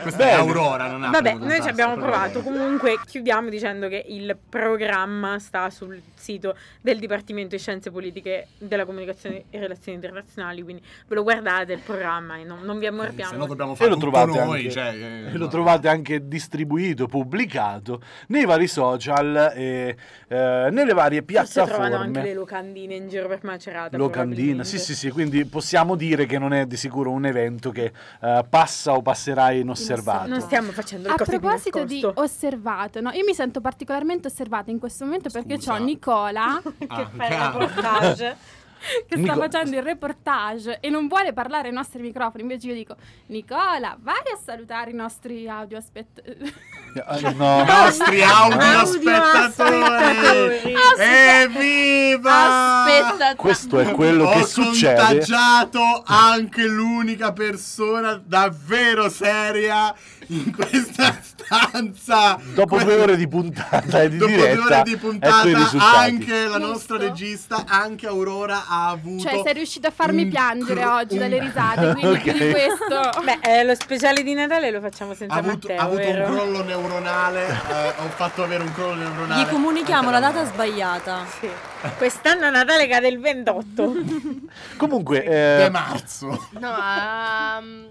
[0.01, 2.41] Questa è Aurora, non ha Vabbè, noi ci abbiamo provato.
[2.41, 8.85] Comunque, chiudiamo dicendo che il programma sta sul sito del Dipartimento di Scienze Politiche della
[8.85, 10.61] Comunicazione e Relazioni Internazionali.
[10.63, 13.31] Quindi ve lo guardate il programma e non, non vi Eh, ammorbiamo.
[13.31, 14.59] Se no dobbiamo fare lo trovate, noi.
[14.59, 14.87] anche, cioè,
[15.27, 15.47] eh, lo no.
[15.47, 19.95] trovate anche distribuito, pubblicato nei vari social e
[20.27, 22.33] eh, nelle varie Forse trovano anche le piattaforme.
[22.33, 23.97] locandine in giro per Macerata.
[23.97, 27.91] Locandina, sì, sì, sì, quindi possiamo dire che non è di sicuro un evento che
[28.21, 30.27] eh, passa o passerà inosservato.
[30.27, 33.11] Non stiamo facendo le A proposito di osservato, no?
[33.11, 35.73] io mi sento particolarmente osservata in questo momento perché Scusa.
[35.73, 38.35] ho Nicola che Ah, fa il reportage.
[39.07, 42.43] che Nico- sta facendo il reportage e non vuole parlare ai nostri microfoni.
[42.43, 42.95] Invece io dico,
[43.27, 46.21] Nicola, vai a salutare i nostri audio aspetta.
[46.93, 47.61] Eh, no.
[47.61, 50.59] I nostri audio Audio spettatori.
[50.59, 50.75] spettatori.
[50.97, 52.83] Evviva!
[52.83, 54.95] Aspetta, Questo è quello Ho che succede.
[54.95, 59.93] contagiato anche l'unica persona davvero seria
[60.27, 62.37] in questa stanza.
[62.53, 66.57] Dopo due ore di puntata e di Dopo diretta, due ore di puntata, anche la
[66.57, 69.23] nostra regista, anche Aurora ha avuto.
[69.23, 72.21] Cioè, sei riuscito a farmi un piangere cru- oggi un- dalle risate, quindi Ok.
[72.21, 73.21] più di questo.
[73.23, 76.13] Beh, eh, lo speciale di Natale lo facciamo senza Ha avuto, Matteo, ha avuto un
[76.13, 76.25] vero?
[76.33, 77.47] crollo neuronale.
[77.47, 79.43] eh, ho fatto avere un crollo neuronale.
[79.43, 81.25] Gli comunichiamo la da data sbagliata.
[81.39, 81.49] Sì.
[81.97, 83.93] Quest'anno Natale cade il 28.
[84.77, 86.47] Comunque, eh, marzo.
[86.51, 87.89] No, ehm,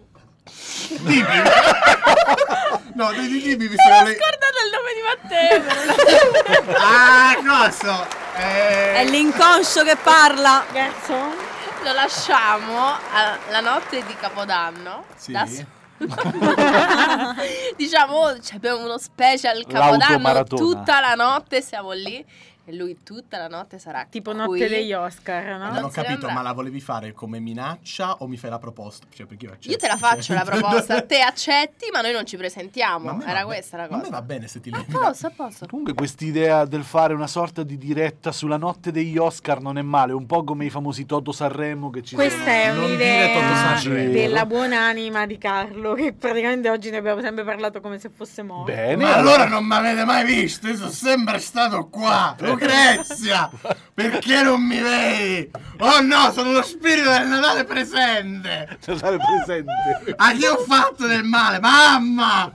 [1.00, 1.22] Dimmi.
[2.94, 4.16] no, di- di- dimmi, visto che lei...
[4.16, 6.78] Scordate il nome di Matteo.
[6.82, 8.06] Ah, cosa?
[8.36, 10.64] Eh, È l'inconscio che parla.
[10.72, 11.32] Garçon?
[11.82, 15.04] Lo lasciamo alla notte di Capodanno.
[15.16, 15.32] Sì.
[15.32, 15.46] Da
[17.76, 22.24] diciamo, ci abbiamo uno special Capodanno tutta la notte, siamo lì.
[22.70, 24.38] E lui tutta la notte sarà Tipo qui.
[24.40, 25.58] notte degli Oscar, no?
[25.58, 26.32] non non ho capito, andrà.
[26.34, 29.06] ma la volevi fare come minaccia o mi fai la proposta?
[29.12, 29.70] Cioè, perché io accetto.
[29.72, 33.22] Io te la faccio la proposta, te accetti, ma noi non ci a presentiamo.
[33.22, 34.10] Era va be- questa la ma A me cosa.
[34.14, 34.92] va bene se ti A levi.
[34.92, 35.66] posto, a posto.
[35.66, 40.12] comunque quest'idea del fare una sorta di diretta sulla notte degli Oscar non è male,
[40.12, 42.50] un po' come i famosi Toto Sanremo che ci Questa sono.
[42.52, 48.10] è un'idea della buonanima di Carlo, che praticamente oggi ne abbiamo sempre parlato come se
[48.14, 48.70] fosse morto.
[48.72, 50.68] Bene, Ma allora non mi avete mai visto?
[50.68, 53.50] Io sono sempre stato qua, Lucrezia!
[53.94, 55.50] Perché non mi vedi?
[55.78, 58.78] Oh no, sono lo spirito del Natale presente!
[58.86, 60.14] Natale presente.
[60.16, 61.58] A chi ho fatto del male?
[61.58, 62.54] Mamma!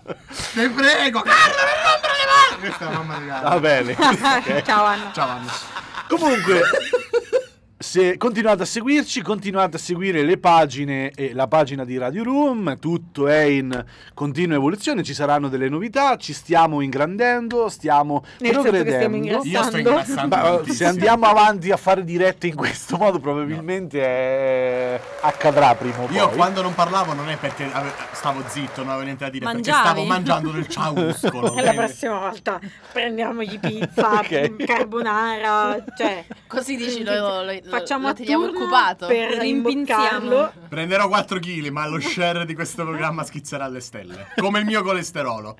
[0.54, 1.22] Ti prego!
[1.22, 2.60] Carlo, per rompere le mani!
[2.60, 3.50] Questa è la mamma di Carlo.
[3.50, 3.96] Va bene.
[4.64, 5.12] Ciao Anna.
[5.12, 5.52] Ciao Anna.
[6.08, 6.62] Comunque,
[7.78, 12.80] se continuate a seguirci, continuate a seguire le pagine e la pagina di Radio Room,
[12.80, 19.42] tutto è in continua evoluzione, ci saranno delle novità, ci stiamo ingrandendo, stiamo Nel progredendo.
[19.44, 20.36] Io sto ingrassando.
[20.36, 26.06] Ma, se andiamo avanti a fare dirette in questo modo, probabilmente eh, accadrà prima o
[26.06, 26.16] poi.
[26.16, 29.44] Io quando non parlavo non è perché ave- stavo zitto, non avevo niente da dire,
[29.44, 29.64] Mangiavi?
[29.70, 31.54] perché stavo mangiando del ciauscolo.
[31.56, 32.60] E la prossima volta
[32.92, 34.64] prendiamogli pizza, Ok.
[34.66, 39.08] carbonara, cioè Così dici, lo, lo, lo, facciamo lo a teniamo occupato.
[39.08, 40.52] per rimpinziarlo.
[40.70, 44.28] Prenderò 4 kg, ma lo share di questo programma schizzerà alle stelle.
[44.36, 45.58] Come il mio colesterolo.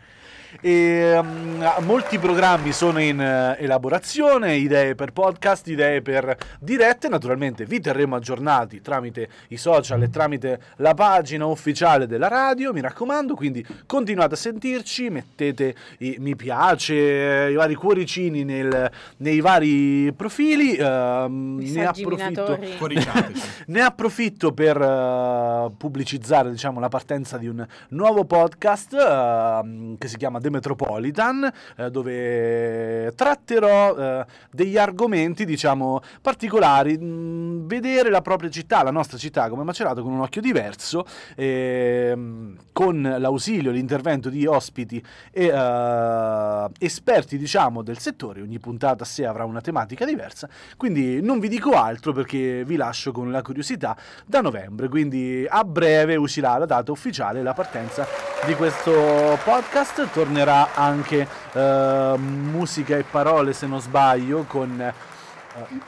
[0.62, 7.66] E, mm, molti programmi sono in eh, elaborazione, idee per podcast, idee per dirette, naturalmente
[7.66, 13.36] vi terremo aggiornati tramite i social e tramite la pagina ufficiale della radio, mi raccomando,
[13.36, 20.12] quindi continuate a sentirci, mettete i mi piace, eh, i vari cuoricini nel- nei vari
[20.14, 22.58] profili, ehm, ne approfitto
[23.68, 30.18] ne approfitto per eh, pubblicizzare diciamo, la partenza di un nuovo podcast ehm, che si
[30.18, 38.50] chiama The Metropolitan, eh, dove tratterò eh, degli argomenti diciamo, particolari, mh, vedere la propria
[38.52, 44.46] città, la nostra città come Macerato con un occhio diverso, ehm, con l'ausilio, l'intervento di
[44.46, 50.48] ospiti e eh, esperti diciamo, del settore, ogni puntata a sé avrà una tematica diversa,
[50.78, 55.64] quindi non vi dico altro perché vi lascio con la curiosità da novembre, quindi a
[55.64, 58.06] breve uscirà la data ufficiale, la partenza
[58.46, 64.94] di questo podcast, tornerà anche eh, musica e parole se non sbaglio con eh,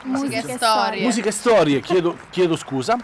[0.03, 1.03] Musica e storie.
[1.03, 2.95] musica e storie, chiedo, chiedo scusa.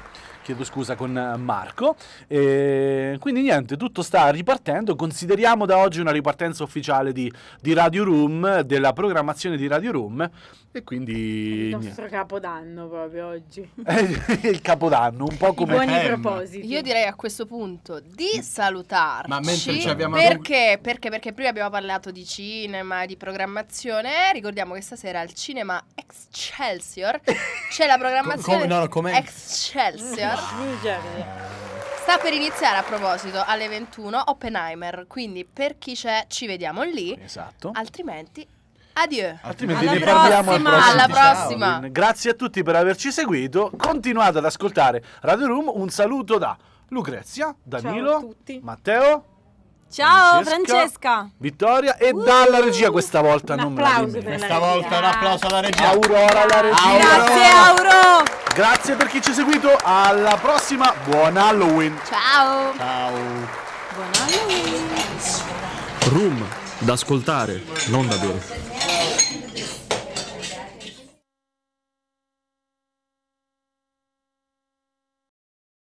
[0.43, 1.95] Chiedo scusa con eh, Marco.
[2.27, 4.95] E quindi niente, tutto sta ripartendo.
[4.95, 7.31] Consideriamo da oggi una ripartenza ufficiale di,
[7.61, 10.29] di Radio Room, della programmazione di Radio Room.
[10.75, 11.85] E quindi Il niente.
[11.85, 13.69] nostro capodanno proprio oggi.
[13.85, 16.19] è il capodanno, un po' I come buoni Em.
[16.19, 16.65] propositi.
[16.65, 19.29] Io direi a questo punto di salutarci.
[19.29, 20.79] Ma mentre ci abbiamo- perché?
[20.81, 21.09] perché?
[21.11, 24.31] Perché prima abbiamo parlato di cinema, di programmazione.
[24.33, 27.21] Ricordiamo che stasera al cinema Excelsior
[27.69, 28.87] c'è la programmazione come- no, no,
[30.35, 30.71] com'è?
[30.73, 31.01] Excelsior.
[32.01, 35.05] Sta per iniziare a proposito alle 21 Oppenheimer.
[35.07, 37.17] Quindi per chi c'è ci vediamo lì.
[37.21, 37.71] Esatto.
[37.73, 38.45] Altrimenti
[38.93, 39.37] adieu.
[39.41, 40.69] Altrimenti Alla ne parliamo al prossima.
[40.69, 40.91] prossimo.
[40.91, 41.79] Alla Ciao, prossima.
[41.79, 41.91] Lin.
[41.91, 43.71] Grazie a tutti per averci seguito.
[43.77, 45.71] Continuate ad ascoltare Radio Room.
[45.73, 46.57] Un saluto da
[46.89, 48.59] Lucrezia, Danilo, Ciao a tutti.
[48.61, 49.25] Matteo,
[49.93, 50.71] Ciao Francesca.
[50.71, 51.29] Francesca.
[51.37, 54.37] Vittoria e dalla regia questa volta Un non me la applauso dimentico.
[54.37, 55.89] Questa volta un applauso alla regia.
[55.89, 56.97] Aurora alla regia.
[56.97, 58.23] Grazie Auro.
[58.55, 59.69] Grazie per chi ci ha seguito.
[59.83, 60.91] Alla prossima.
[61.05, 61.95] Buon Halloween.
[62.09, 62.75] Ciao.
[62.75, 63.11] Ciao.
[63.11, 64.87] Buon Halloween.
[66.09, 66.47] Room,
[66.79, 68.72] da ascoltare, non da bere.